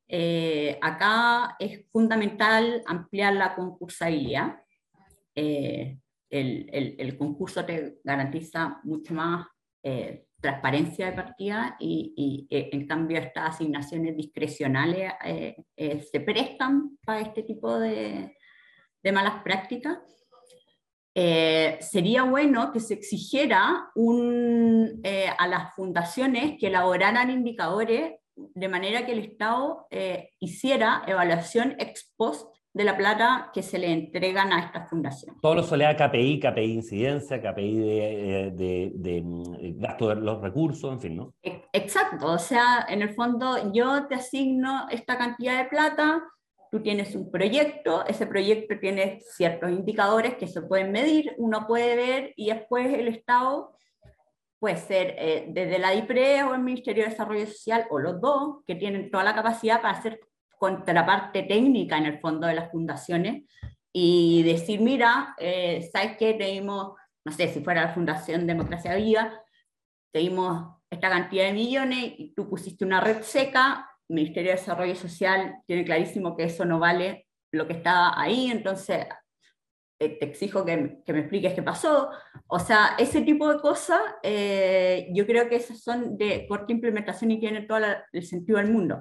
eh, 0.08 0.78
acá 0.82 1.56
es 1.58 1.86
fundamental 1.92 2.82
ampliar 2.86 3.34
la 3.34 3.54
concursabilidad. 3.54 4.56
Eh, 5.34 5.98
el, 6.30 6.96
el, 6.98 7.18
concurso 7.18 7.64
te 7.64 7.98
garantiza 8.04 8.80
mucho 8.84 9.14
más 9.14 9.46
transparencia 10.40 11.06
de 11.06 11.12
partida 11.12 11.76
y, 11.80 12.46
en 12.48 12.86
cambio 12.86 13.18
estas 13.18 13.56
asignaciones 13.56 14.16
discrecionales 14.16 15.12
se 15.76 16.20
prestan 16.20 16.98
para 17.04 17.20
este 17.20 17.42
tipo 17.42 17.78
de, 17.78 18.36
de 19.02 19.12
malas 19.12 19.42
prácticas, 19.42 19.98
eh, 21.14 21.78
sería 21.80 22.22
bueno 22.22 22.72
que 22.72 22.80
se 22.80 22.94
exigiera 22.94 23.90
un, 23.96 25.00
eh, 25.02 25.26
a 25.36 25.48
las 25.48 25.74
fundaciones 25.74 26.56
que 26.58 26.68
elaboraran 26.68 27.30
indicadores 27.30 28.14
de 28.36 28.68
manera 28.68 29.04
que 29.04 29.12
el 29.12 29.18
Estado 29.18 29.86
eh, 29.90 30.30
hiciera 30.38 31.02
evaluación 31.06 31.74
ex 31.78 32.14
post 32.16 32.56
de 32.72 32.84
la 32.84 32.96
plata 32.96 33.50
que 33.52 33.62
se 33.62 33.78
le 33.78 33.92
entregan 33.92 34.52
a 34.52 34.60
estas 34.60 34.88
fundaciones. 34.88 35.40
Todo 35.40 35.56
lo 35.56 35.62
solea 35.62 35.96
KPI, 35.96 36.38
KPI 36.38 36.72
incidencia, 36.72 37.40
KPI 37.40 37.78
de, 37.78 38.46
eh, 38.46 38.50
de, 38.52 38.92
de, 38.94 39.22
mm, 39.22 39.80
gasto 39.80 40.08
de 40.08 40.16
los 40.16 40.40
recursos, 40.40 40.92
en 40.92 41.00
fin, 41.00 41.16
¿no? 41.16 41.34
E, 41.42 41.64
exacto, 41.72 42.26
o 42.32 42.38
sea, 42.38 42.86
en 42.88 43.02
el 43.02 43.14
fondo 43.14 43.72
yo 43.72 44.06
te 44.06 44.14
asigno 44.14 44.86
esta 44.90 45.18
cantidad 45.18 45.58
de 45.58 45.68
plata, 45.68 46.22
tú 46.70 46.80
tienes 46.80 47.16
un 47.16 47.30
proyecto, 47.30 48.06
ese 48.06 48.26
proyecto 48.26 48.78
tiene 48.78 49.20
ciertos 49.20 49.70
indicadores 49.70 50.36
que 50.36 50.46
se 50.46 50.62
pueden 50.62 50.92
medir, 50.92 51.34
uno 51.38 51.66
puede 51.66 51.96
ver 51.96 52.32
y 52.36 52.50
después 52.50 52.86
el 52.86 53.08
Estado 53.08 53.74
puede 54.60 54.76
ser 54.76 55.16
eh, 55.18 55.46
desde 55.48 55.78
la 55.78 55.90
DIPRE 55.90 56.44
o 56.44 56.54
el 56.54 56.60
Ministerio 56.60 57.04
de 57.04 57.10
Desarrollo 57.10 57.46
Social 57.46 57.86
o 57.90 57.98
los 57.98 58.20
dos, 58.20 58.58
que 58.66 58.76
tienen 58.76 59.10
toda 59.10 59.24
la 59.24 59.34
capacidad 59.34 59.80
para 59.80 59.98
hacer 59.98 60.20
contraparte 60.60 61.44
técnica 61.44 61.96
en 61.96 62.04
el 62.04 62.20
fondo 62.20 62.46
de 62.46 62.52
las 62.54 62.70
fundaciones 62.70 63.44
y 63.94 64.42
decir, 64.42 64.82
mira, 64.82 65.34
eh, 65.38 65.88
¿sabes 65.90 66.18
qué? 66.18 66.34
Tenemos, 66.34 66.98
no 67.24 67.32
sé, 67.32 67.48
si 67.48 67.64
fuera 67.64 67.86
la 67.86 67.94
Fundación 67.94 68.46
Democracia 68.46 68.94
Viva, 68.94 69.42
tenemos 70.12 70.76
esta 70.90 71.08
cantidad 71.08 71.46
de 71.46 71.54
millones 71.54 72.12
y 72.18 72.34
tú 72.34 72.46
pusiste 72.46 72.84
una 72.84 73.00
red 73.00 73.22
seca, 73.22 73.88
el 74.10 74.16
Ministerio 74.16 74.50
de 74.50 74.58
Desarrollo 74.58 74.94
Social 74.94 75.62
tiene 75.66 75.82
clarísimo 75.82 76.36
que 76.36 76.44
eso 76.44 76.66
no 76.66 76.78
vale 76.78 77.26
lo 77.52 77.66
que 77.66 77.72
está 77.72 78.20
ahí, 78.20 78.50
entonces 78.50 79.06
eh, 79.98 80.18
te 80.18 80.26
exijo 80.26 80.62
que, 80.62 80.98
que, 81.06 81.12
me 81.14 81.20
expliques 81.20 81.54
qué 81.54 81.62
pasó. 81.62 82.10
O 82.48 82.58
sea, 82.58 82.96
ese 82.98 83.22
tipo 83.22 83.50
de 83.50 83.60
cosas, 83.60 84.00
eh, 84.22 85.08
yo 85.14 85.26
creo 85.26 85.48
que 85.48 85.56
esas 85.56 85.80
son 85.80 86.18
de 86.18 86.46
corta 86.46 86.70
implementación 86.70 87.30
y 87.30 87.40
tienen 87.40 87.66
todo 87.66 87.78
el 88.12 88.26
sentido 88.26 88.58
del 88.58 88.70
mundo 88.70 89.00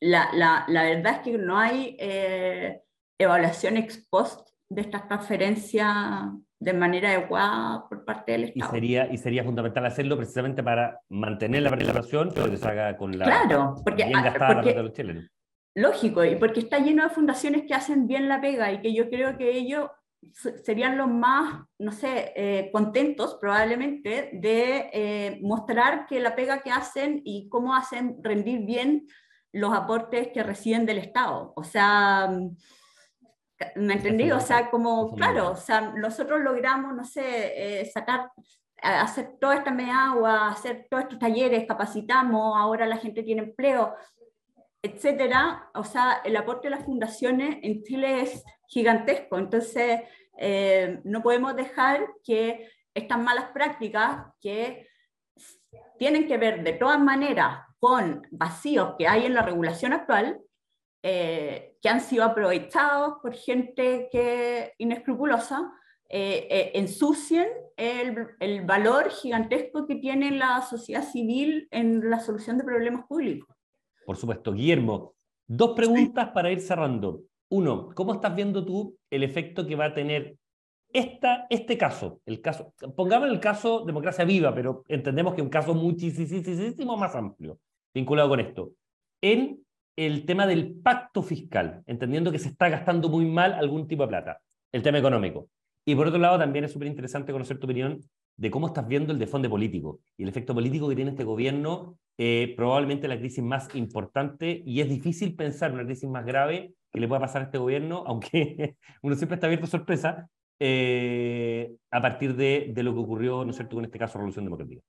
la, 0.00 0.30
la, 0.32 0.64
la, 0.68 0.82
verdad 0.82 1.14
es 1.14 1.18
que 1.20 1.38
no 1.38 1.58
hay 1.58 1.96
eh, 1.98 2.82
evaluación 3.18 3.76
ex 3.76 4.06
post 4.10 4.48
de 4.68 4.82
estas 4.82 5.06
transferencias 5.08 5.94
de 6.58 6.72
manera 6.72 7.10
adecuada 7.10 7.86
por 7.88 8.04
parte 8.04 8.32
del 8.32 8.44
Estado. 8.44 8.70
Y 8.70 8.74
sería, 8.74 9.12
y 9.12 9.18
sería 9.18 9.44
fundamental 9.44 9.86
hacerlo 9.86 10.16
precisamente 10.16 10.62
para 10.62 11.00
mantener 11.08 11.62
la 11.62 11.70
participación, 11.70 12.30
pero 12.34 12.50
que 12.50 12.56
se 12.56 12.68
haga 12.68 12.96
con 12.96 13.16
la 13.18 13.26
claro, 13.26 13.74
porque, 13.84 14.04
bien 14.04 14.22
gastada 14.22 14.54
porque, 14.54 14.74
de 14.74 14.82
los 14.82 14.92
chilenos. 14.92 15.26
Lógico, 15.74 16.24
y 16.24 16.36
porque 16.36 16.60
está 16.60 16.78
lleno 16.78 17.04
de 17.04 17.10
fundaciones 17.10 17.64
que 17.66 17.74
hacen 17.74 18.06
bien 18.06 18.28
la 18.28 18.40
pega 18.40 18.72
y 18.72 18.80
que 18.80 18.94
yo 18.94 19.10
creo 19.10 19.36
que 19.36 19.50
ellos 19.50 19.90
serían 20.64 20.96
los 20.96 21.08
más, 21.08 21.64
no 21.78 21.92
sé, 21.92 22.32
eh, 22.34 22.70
contentos 22.72 23.36
probablemente 23.40 24.30
de 24.32 24.90
eh, 24.92 25.38
mostrar 25.42 26.06
que 26.06 26.20
la 26.20 26.34
pega 26.34 26.62
que 26.62 26.70
hacen 26.70 27.20
y 27.24 27.48
cómo 27.48 27.74
hacen 27.74 28.16
rendir 28.22 28.64
bien 28.64 29.06
los 29.56 29.72
aportes 29.72 30.28
que 30.28 30.42
reciben 30.42 30.84
del 30.84 30.98
Estado. 30.98 31.52
O 31.56 31.64
sea, 31.64 32.28
¿me 33.74 33.94
entendí? 33.94 34.30
O 34.30 34.40
sea, 34.40 34.70
como, 34.70 35.14
claro, 35.14 35.52
o 35.52 35.56
sea, 35.56 35.80
nosotros 35.80 36.40
logramos, 36.40 36.94
no 36.94 37.04
sé, 37.04 37.80
eh, 37.80 37.84
sacar, 37.86 38.30
hacer 38.82 39.36
toda 39.40 39.56
esta 39.56 39.70
media 39.70 40.10
agua, 40.10 40.48
hacer 40.48 40.86
todos 40.90 41.04
estos 41.04 41.18
talleres, 41.18 41.66
capacitamos, 41.66 42.54
ahora 42.54 42.84
la 42.86 42.98
gente 42.98 43.22
tiene 43.22 43.44
empleo, 43.44 43.94
etcétera. 44.82 45.70
O 45.74 45.84
sea, 45.84 46.20
el 46.22 46.36
aporte 46.36 46.68
de 46.68 46.76
las 46.76 46.84
fundaciones 46.84 47.58
en 47.62 47.82
Chile 47.82 48.20
es 48.20 48.44
gigantesco. 48.68 49.38
Entonces, 49.38 50.02
eh, 50.36 51.00
no 51.04 51.22
podemos 51.22 51.56
dejar 51.56 52.06
que 52.22 52.70
estas 52.92 53.18
malas 53.18 53.46
prácticas 53.54 54.26
que 54.38 54.86
tienen 55.98 56.26
que 56.28 56.36
ver 56.36 56.62
de 56.62 56.74
todas 56.74 57.00
maneras 57.00 57.65
con 57.86 58.26
vacíos 58.32 58.94
que 58.98 59.06
hay 59.06 59.26
en 59.26 59.34
la 59.34 59.42
regulación 59.42 59.92
actual, 59.92 60.40
eh, 61.04 61.76
que 61.80 61.88
han 61.88 62.00
sido 62.00 62.24
aprovechados 62.24 63.18
por 63.22 63.32
gente 63.32 64.08
que 64.10 64.72
inescrupulosa, 64.78 65.72
eh, 66.08 66.48
eh, 66.50 66.70
ensucien 66.74 67.46
el, 67.76 68.26
el, 68.40 68.62
valor 68.62 69.10
gigantesco 69.10 69.86
que 69.86 69.94
tiene 69.94 70.32
la 70.32 70.62
sociedad 70.62 71.04
civil 71.04 71.68
en 71.70 72.10
la 72.10 72.18
solución 72.18 72.58
de 72.58 72.64
problemas 72.64 73.06
públicos. 73.06 73.54
Por 74.04 74.16
supuesto. 74.16 74.52
Guillermo, 74.52 75.14
dos 75.46 75.76
preguntas 75.76 76.24
sí. 76.24 76.30
para 76.34 76.50
ir 76.50 76.60
cerrando. 76.60 77.22
Uno, 77.50 77.90
¿cómo 77.94 78.14
estás 78.14 78.34
viendo 78.34 78.64
tú 78.64 78.96
el 79.10 79.22
efecto 79.22 79.64
que 79.64 79.76
va 79.76 79.84
a 79.84 79.94
tener 79.94 80.36
esta, 80.92 81.46
este 81.50 81.78
caso? 81.78 82.20
El 82.26 82.40
caso 82.40 82.74
pongamos 82.96 83.28
el 83.28 83.38
caso 83.38 83.84
democracia 83.84 84.24
viva, 84.24 84.52
pero 84.52 84.82
entendemos 84.88 85.34
que 85.34 85.40
es 85.40 85.44
un 85.44 85.50
caso 85.50 85.72
muchísimo 85.72 86.96
más 86.96 87.14
amplio 87.14 87.60
vinculado 87.96 88.28
con 88.28 88.40
esto, 88.40 88.72
en 89.22 89.64
el 89.96 90.26
tema 90.26 90.46
del 90.46 90.74
pacto 90.82 91.22
fiscal, 91.22 91.82
entendiendo 91.86 92.30
que 92.30 92.38
se 92.38 92.50
está 92.50 92.68
gastando 92.68 93.08
muy 93.08 93.24
mal 93.24 93.54
algún 93.54 93.88
tipo 93.88 94.02
de 94.02 94.08
plata, 94.08 94.42
el 94.70 94.82
tema 94.82 94.98
económico. 94.98 95.48
Y 95.86 95.94
por 95.94 96.06
otro 96.06 96.18
lado, 96.18 96.38
también 96.38 96.66
es 96.66 96.72
súper 96.72 96.88
interesante 96.88 97.32
conocer 97.32 97.58
tu 97.58 97.64
opinión 97.64 98.02
de 98.36 98.50
cómo 98.50 98.66
estás 98.66 98.86
viendo 98.86 99.14
el 99.14 99.18
defonde 99.18 99.48
político 99.48 100.00
y 100.18 100.24
el 100.24 100.28
efecto 100.28 100.52
político 100.52 100.90
que 100.90 100.94
tiene 100.94 101.12
este 101.12 101.24
gobierno, 101.24 101.96
eh, 102.18 102.52
probablemente 102.54 103.08
la 103.08 103.18
crisis 103.18 103.42
más 103.42 103.74
importante, 103.74 104.62
y 104.66 104.82
es 104.82 104.90
difícil 104.90 105.34
pensar 105.34 105.72
una 105.72 105.86
crisis 105.86 106.10
más 106.10 106.26
grave 106.26 106.74
que 106.92 107.00
le 107.00 107.08
pueda 107.08 107.22
pasar 107.22 107.40
a 107.40 107.44
este 107.46 107.56
gobierno, 107.56 108.04
aunque 108.06 108.76
uno 109.00 109.14
siempre 109.14 109.36
está 109.36 109.46
abierto 109.46 109.64
a 109.64 109.70
sorpresa, 109.70 110.28
eh, 110.60 111.74
a 111.90 112.02
partir 112.02 112.36
de, 112.36 112.74
lo 112.76 112.92
que 112.92 113.00
ocurrió, 113.00 113.42
¿no 113.42 113.52
es 113.52 113.56
cierto?, 113.56 113.78
en 113.78 113.86
este 113.86 113.98
caso, 113.98 114.18
Revolución 114.18 114.44
Democrática. 114.44 114.82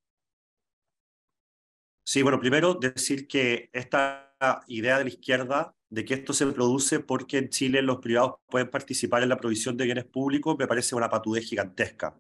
Sí, 2.10 2.22
bueno, 2.22 2.40
primero 2.40 2.76
decir 2.76 3.28
que 3.28 3.70
esta 3.74 4.34
idea 4.68 4.98
de 4.98 5.04
la 5.04 5.10
izquierda 5.10 5.76
de 5.90 6.06
que 6.06 6.14
esto 6.14 6.32
se 6.32 6.48
produce 6.48 7.02
porque 7.02 7.38
en 7.38 7.50
Chile 7.50 7.82
los 7.82 7.98
privados 7.98 8.36
pueden 8.48 8.70
participar 8.70 9.24
en 9.24 9.30
la 9.30 9.36
provisión 9.36 9.76
de 9.76 9.84
bienes 9.84 10.06
públicos 10.06 10.56
me 10.58 10.68
parece 10.68 10.96
una 10.96 11.10
patudez 11.10 11.44
gigantesca. 11.44 12.18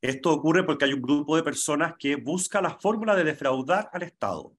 Esto 0.00 0.32
ocurre 0.32 0.64
porque 0.64 0.86
hay 0.86 0.94
un 0.94 1.02
grupo 1.02 1.36
de 1.36 1.42
personas 1.42 1.92
que 1.98 2.16
busca 2.16 2.62
la 2.62 2.78
fórmula 2.78 3.14
de 3.14 3.24
defraudar 3.24 3.90
al 3.92 4.02
Estado, 4.04 4.56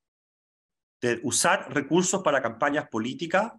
de 1.02 1.20
usar 1.24 1.74
recursos 1.74 2.22
para 2.22 2.40
campañas 2.40 2.88
políticas 2.90 3.54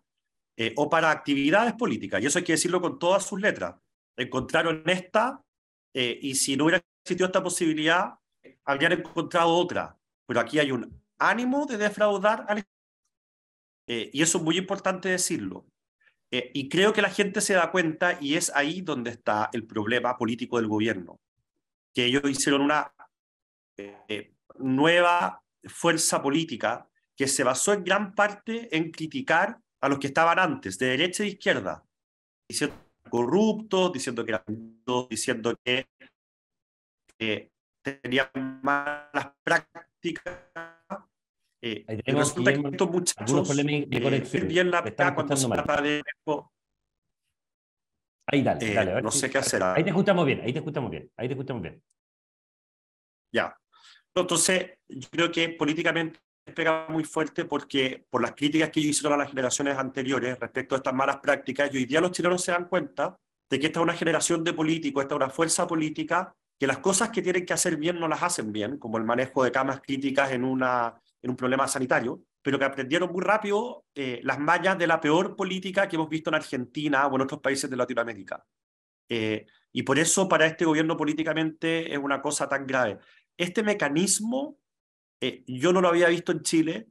eh, 0.57 0.73
o 0.77 0.89
para 0.89 1.11
actividades 1.11 1.73
políticas. 1.73 2.23
Y 2.23 2.27
eso 2.27 2.39
hay 2.39 2.45
que 2.45 2.53
decirlo 2.53 2.81
con 2.81 3.01
todas 3.01 3.27
sus 3.27 3.41
letras. 3.41 3.75
Encontraron 4.17 4.85
esta 4.87 5.43
eh, 5.93 6.21
y 6.23 6.37
si 6.37 6.57
no 6.57 6.67
hubiera 6.67 6.81
existido 7.03 7.27
esta 7.27 7.43
posibilidad, 7.43 8.15
habrían 8.65 8.93
encontrado 8.93 9.49
otra. 9.49 9.97
Pero 10.25 10.39
aquí 10.39 10.61
hay 10.61 10.71
un 10.71 11.00
ánimo 11.21 11.67
de 11.67 11.77
defraudar 11.77 12.45
al 12.49 12.65
eh, 13.93 14.09
y 14.13 14.23
eso 14.23 14.39
es 14.39 14.45
muy 14.45 14.57
importante 14.57 15.09
decirlo. 15.09 15.67
Eh, 16.31 16.53
y 16.55 16.69
creo 16.69 16.93
que 16.93 17.03
la 17.03 17.11
gente 17.11 17.41
se 17.41 17.55
da 17.55 17.73
cuenta 17.73 18.19
y 18.21 18.37
es 18.37 18.53
ahí 18.55 18.83
donde 18.83 19.11
está 19.11 19.51
el 19.53 19.67
problema 19.67 20.17
político 20.17 20.59
del 20.59 20.69
gobierno, 20.69 21.19
que 21.93 22.05
ellos 22.05 22.23
hicieron 22.31 22.61
una 22.61 22.95
eh, 23.77 24.33
nueva 24.61 25.43
fuerza 25.65 26.23
política 26.23 26.89
que 27.17 27.27
se 27.27 27.43
basó 27.43 27.73
en 27.73 27.83
gran 27.83 28.15
parte 28.15 28.75
en 28.77 28.93
criticar 28.93 29.59
a 29.81 29.89
los 29.89 29.99
que 29.99 30.07
estaban 30.07 30.39
antes, 30.39 30.79
de 30.79 30.87
derecha 30.87 31.25
e 31.25 31.27
de 31.27 31.33
izquierda, 31.33 31.85
diciendo 32.49 32.77
corruptos, 33.11 33.93
diciendo 33.93 34.25
que 34.25 34.31
eran 34.31 34.45
diciendo 35.11 35.59
que 35.65 37.51
tenían 37.83 38.61
malas 38.63 39.33
prácticas 39.43 40.80
eh, 41.63 41.85
Ahí 41.87 42.03
tenemos, 42.03 42.29
resulta 42.29 42.53
que 42.53 42.69
estos 42.69 42.91
muchachos 42.91 43.49
problemas 43.49 43.91
de 43.91 44.03
conexión. 44.03 44.43
Eh, 44.43 44.47
bien 44.47 44.71
la 44.71 44.83
PK 44.83 45.15
cuando 45.15 45.37
se 45.37 45.49
trata 45.49 45.83
de... 45.83 46.03
Ahí 48.27 48.43
dale, 48.43 48.71
eh, 48.71 48.75
dale. 48.75 49.03
no 49.03 49.11
si, 49.11 49.21
sé 49.21 49.31
qué 49.31 49.39
hacer. 49.39 49.63
Ahí 49.63 49.83
te 49.83 49.91
escuchamos 49.91 50.25
bien, 50.25 50.41
ahí 50.41 50.53
te 50.53 50.61
escuchamos 50.61 50.91
bien, 50.91 51.11
ahí 51.17 51.27
te 51.27 51.35
escuchamos 51.35 51.63
bien. 51.63 51.83
Ya. 53.33 53.57
Entonces, 54.15 54.79
yo 54.89 55.09
creo 55.11 55.31
que 55.31 55.49
políticamente 55.51 56.21
pega 56.55 56.87
muy 56.89 57.05
fuerte 57.05 57.45
porque 57.45 58.05
por 58.09 58.23
las 58.23 58.33
críticas 58.33 58.71
que 58.71 58.81
ellos 58.81 58.91
hicieron 58.91 59.15
a 59.15 59.23
las 59.25 59.31
generaciones 59.31 59.77
anteriores 59.77 60.39
respecto 60.39 60.75
a 60.75 60.79
estas 60.79 60.95
malas 60.95 61.19
prácticas, 61.19 61.73
y 61.73 61.79
hoy 61.79 61.85
día 61.85 62.01
los 62.01 62.13
chilenos 62.13 62.43
se 62.43 62.53
dan 62.53 62.69
cuenta 62.69 63.17
de 63.49 63.59
que 63.59 63.67
esta 63.67 63.81
es 63.81 63.85
una 63.85 63.95
generación 63.95 64.45
de 64.45 64.53
políticos, 64.53 65.03
esta 65.03 65.15
es 65.15 65.17
una 65.17 65.31
fuerza 65.31 65.67
política, 65.67 66.35
que 66.59 66.67
las 66.67 66.79
cosas 66.79 67.11
que 67.11 67.23
tienen 67.23 67.45
que 67.45 67.53
hacer 67.53 67.77
bien 67.77 67.99
no 67.99 68.07
las 68.07 68.23
hacen 68.23 68.53
bien, 68.53 68.79
como 68.79 68.99
el 68.99 69.05
manejo 69.05 69.43
de 69.43 69.51
camas 69.51 69.81
críticas 69.81 70.31
en 70.33 70.45
una 70.45 71.01
en 71.23 71.31
un 71.31 71.37
problema 71.37 71.69
sanitario, 71.69 72.23
pero 72.43 72.59
que 72.59 72.65
aprendieron 72.65 73.13
muy 73.13 73.23
rápido 73.23 73.85
eh, 73.95 74.21
las 74.23 74.39
mallas 74.39 74.79
de 74.79 74.87
la 74.87 75.01
peor 75.01 75.37
política 75.37 75.89
que 75.89 75.97
hemos 75.97 76.09
visto 76.09 76.31
en 76.31 76.35
Argentina 76.35 77.07
o 77.07 77.17
en 77.17 77.23
otros 77.23 77.41
países 77.41 77.69
de 77.69 77.77
Latinoamérica. 77.77 78.45
Eh, 79.09 79.47
y 79.73 79.83
por 79.83 79.99
eso 79.99 80.29
para 80.29 80.47
este 80.47 80.65
gobierno 80.65 80.97
políticamente 80.97 81.93
es 81.93 81.99
una 81.99 82.23
cosa 82.23 82.49
tan 82.49 82.67
grave. 82.67 82.99
Este 83.37 83.63
mecanismo 83.63 84.59
eh, 85.21 85.45
yo 85.47 85.73
no 85.73 85.81
lo 85.81 85.89
había 85.89 86.09
visto 86.09 86.33
en 86.33 86.43
Chile 86.43 86.89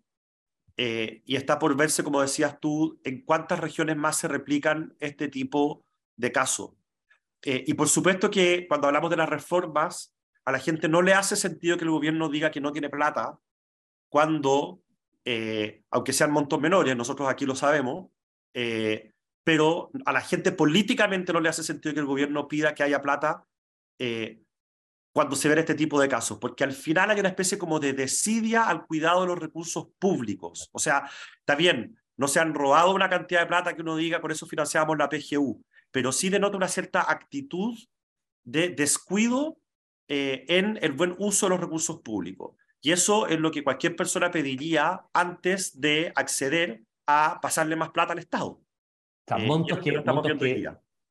y 0.82 1.36
está 1.36 1.60
por 1.60 1.76
verse, 1.76 2.06
como 2.06 2.22
decías 2.22 2.58
tú, 2.62 3.02
en 3.04 3.26
cuántas 3.26 3.60
regiones 3.60 3.98
más 3.98 4.16
se 4.16 4.30
replican 4.30 4.96
este 5.02 5.28
tipo 5.28 5.84
de 6.16 6.32
casos. 6.32 6.72
Y 7.44 7.74
por 7.74 7.90
supuesto 7.90 8.32
que 8.32 8.66
cuando 8.66 8.88
hablamos 8.88 9.10
de 9.10 9.18
las 9.18 9.28
reformas, 9.28 10.16
a 10.46 10.54
la 10.54 10.60
gente 10.60 10.88
no 10.88 11.02
le 11.02 11.14
hace 11.14 11.36
sentido 11.36 11.76
que 11.76 11.84
el 11.84 11.92
gobierno 11.92 12.30
diga 12.30 12.50
que 12.50 12.62
no 12.62 12.72
tiene 12.72 12.90
plata 12.90 13.38
cuando, 14.10 14.82
eh, 15.24 15.84
aunque 15.92 16.14
sean 16.14 16.32
montos 16.32 16.60
menores, 16.60 16.96
nosotros 16.96 17.30
aquí 17.30 17.46
lo 17.46 17.56
sabemos, 17.56 18.10
eh, 18.54 19.14
pero 19.44 19.92
a 20.06 20.12
la 20.12 20.22
gente 20.22 20.52
políticamente 20.52 21.32
no 21.34 21.40
le 21.40 21.50
hace 21.50 21.64
sentido 21.64 21.94
que 21.94 22.02
el 22.02 22.06
gobierno 22.06 22.48
pida 22.48 22.76
que 22.76 22.84
haya 22.84 23.02
plata 23.02 23.46
eh, 23.98 24.42
cuando 25.12 25.36
se 25.36 25.50
ve 25.50 25.60
este 25.60 25.76
tipo 25.76 26.00
de 26.00 26.08
casos, 26.08 26.38
porque 26.40 26.64
al 26.64 26.72
final 26.72 27.10
hay 27.10 27.20
una 27.20 27.30
especie 27.30 27.58
como 27.58 27.80
de 27.80 27.94
desidia 27.94 28.64
al 28.64 28.86
cuidado 28.86 29.22
de 29.22 29.28
los 29.28 29.40
recursos 29.40 29.88
públicos. 29.98 30.70
O 30.72 30.80
sea, 30.80 31.10
está 31.40 31.56
bien, 31.56 32.00
no 32.16 32.28
se 32.28 32.40
han 32.40 32.54
robado 32.54 32.94
una 32.94 33.10
cantidad 33.10 33.42
de 33.42 33.48
plata 33.48 33.76
que 33.76 33.82
uno 33.82 33.96
diga, 33.96 34.22
por 34.22 34.32
eso 34.32 34.46
financiamos 34.46 34.98
la 34.98 35.10
PGU, 35.10 35.64
pero 35.92 36.12
sí 36.12 36.30
denota 36.30 36.58
una 36.58 36.68
cierta 36.68 37.10
actitud 37.10 37.78
de 38.44 38.70
descuido 38.70 39.58
eh, 40.08 40.46
en 40.48 40.78
el 40.82 40.92
buen 40.94 41.16
uso 41.18 41.46
de 41.46 41.52
los 41.52 41.60
recursos 41.60 42.02
públicos. 42.02 42.56
Y 42.82 42.92
eso 42.92 43.28
es 43.28 43.40
lo 43.40 43.52
que 43.52 43.64
cualquier 43.64 43.96
persona 43.96 44.32
pediría 44.32 45.06
antes 45.14 45.80
de 45.80 46.12
acceder 46.16 46.82
a 47.08 47.40
pasarle 47.42 47.76
más 47.76 47.90
plata 47.90 48.14
al 48.14 48.20
Estado. 48.20 48.62
Eh, 49.28 49.46
montos 49.46 49.80
que, 49.80 50.04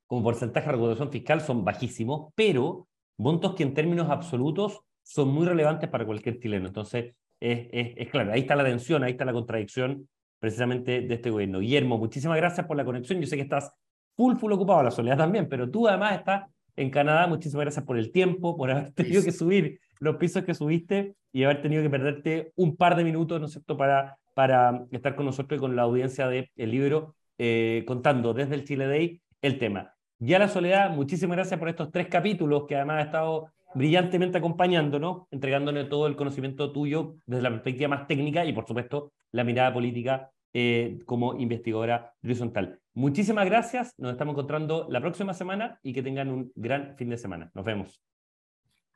como 0.07 0.23
porcentaje 0.23 0.67
de 0.67 0.73
recaudación 0.73 1.11
fiscal 1.11 1.41
son 1.41 1.65
bajísimos, 1.65 2.33
pero 2.35 2.89
montos 3.19 3.55
que 3.55 3.63
en 3.63 3.75
términos 3.75 4.09
absolutos 4.09 4.81
son 5.03 5.29
muy 5.29 5.47
relevantes 5.47 5.89
para 5.91 6.07
cualquier 6.07 6.39
chileno. 6.41 6.67
Entonces, 6.67 7.15
es, 7.41 7.69
es, 7.71 8.09
claro, 8.09 8.33
ahí 8.33 8.41
está 8.41 8.57
la 8.57 8.65
tensión, 8.65 9.05
ahí 9.05 9.13
está 9.13 9.25
la 9.25 9.33
contradicción 9.33 10.09
precisamente 10.41 11.03
de 11.03 11.15
este 11.15 11.31
gobierno. 11.31 11.61
Guillermo, 11.61 11.99
muchísimas 11.99 12.37
gracias 12.37 12.67
por 12.67 12.77
la 12.77 12.85
conexión. 12.85 13.21
Yo 13.21 13.27
sé 13.27 13.37
que 13.37 13.43
estás 13.43 13.73
full, 14.17 14.37
full 14.37 14.53
ocupado, 14.53 14.83
la 14.83 14.91
soledad 14.91 15.19
también, 15.19 15.49
pero 15.49 15.71
tú 15.71 15.87
además 15.87 16.19
estás 16.19 16.47
en 16.79 16.91
Canadá. 16.91 17.27
Muchísimas 17.27 17.65
gracias 17.65 17.85
por 17.85 17.99
el 17.99 18.13
tiempo, 18.13 18.57
por 18.57 18.71
haber 18.71 18.93
tenido 18.95 19.23
que 19.23 19.33
subir 19.33 19.81
los 20.01 20.17
pisos 20.17 20.45
que 20.45 20.55
subiste 20.55 21.15
y 21.33 21.45
haber 21.45 21.61
tenido 21.61 21.83
que 21.83 21.91
perderte 21.91 22.53
un 22.57 22.77
par 22.77 22.97
de 22.97 23.05
minutos, 23.05 23.41
¿no 23.41 23.47
es 23.47 23.53
cierto?, 23.53 23.77
para, 23.77 24.17
para 24.35 24.85
estar 24.93 25.15
con 25.17 25.27
nosotros 25.27 25.59
y 25.59 25.61
con 25.61 25.77
la 25.77 25.83
audiencia 25.83 26.29
del 26.29 26.49
libro, 26.57 27.15
eh, 27.39 27.85
contando 27.87 28.33
desde 28.33 28.55
el 28.55 28.65
Chile 28.65 28.87
Day 28.87 29.21
el 29.43 29.59
tema. 29.59 29.95
Ya 30.21 30.39
la 30.39 30.49
Soledad, 30.49 30.91
muchísimas 30.91 31.37
gracias 31.37 31.59
por 31.59 31.69
estos 31.69 31.91
tres 31.91 32.09
capítulos 32.09 32.65
que 32.67 32.77
además 32.77 32.99
ha 32.99 33.07
estado 33.07 33.53
brillantemente 33.75 34.39
acompañándonos, 34.39 35.23
entregándonos 35.31 35.89
todo 35.89 36.07
el 36.07 36.17
conocimiento 36.17 36.73
tuyo 36.73 37.17
desde 37.27 37.43
la 37.43 37.51
perspectiva 37.51 37.89
más 37.89 38.07
técnica 38.07 38.45
y, 38.45 38.53
por 38.53 38.67
supuesto, 38.67 39.13
la 39.33 39.45
mirada 39.45 39.73
política 39.73 40.31
eh, 40.53 40.99
como 41.05 41.35
investigadora 41.39 42.15
horizontal. 42.25 42.81
Muchísimas 42.99 43.47
gracias, 43.47 43.95
nos 43.97 44.11
estamos 44.11 44.33
encontrando 44.33 44.89
la 44.91 45.01
próxima 45.01 45.33
semana 45.33 45.79
y 45.85 45.93
que 45.93 46.03
tengan 46.03 46.31
un 46.31 46.51
gran 46.57 46.97
fin 46.97 47.09
de 47.09 47.17
semana. 47.17 47.49
Nos 47.55 47.65
vemos. 47.65 48.03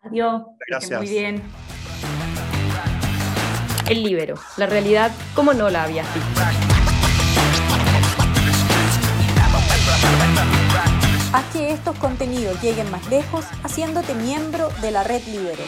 Adiós. 0.00 0.42
Gracias. 0.68 1.00
Muy 1.00 1.08
bien. 1.08 1.40
El 3.88 4.02
libero, 4.02 4.34
la 4.56 4.66
realidad 4.66 5.12
como 5.36 5.54
no 5.54 5.70
la 5.70 5.84
había 5.84 6.02
visto. 6.02 6.40
Haz 11.32 11.52
que 11.52 11.70
estos 11.70 11.96
contenidos 12.00 12.60
lleguen 12.60 12.90
más 12.90 13.08
lejos 13.08 13.44
haciéndote 13.62 14.16
miembro 14.16 14.70
de 14.80 14.90
la 14.90 15.04
red 15.04 15.22
Libero. 15.28 15.62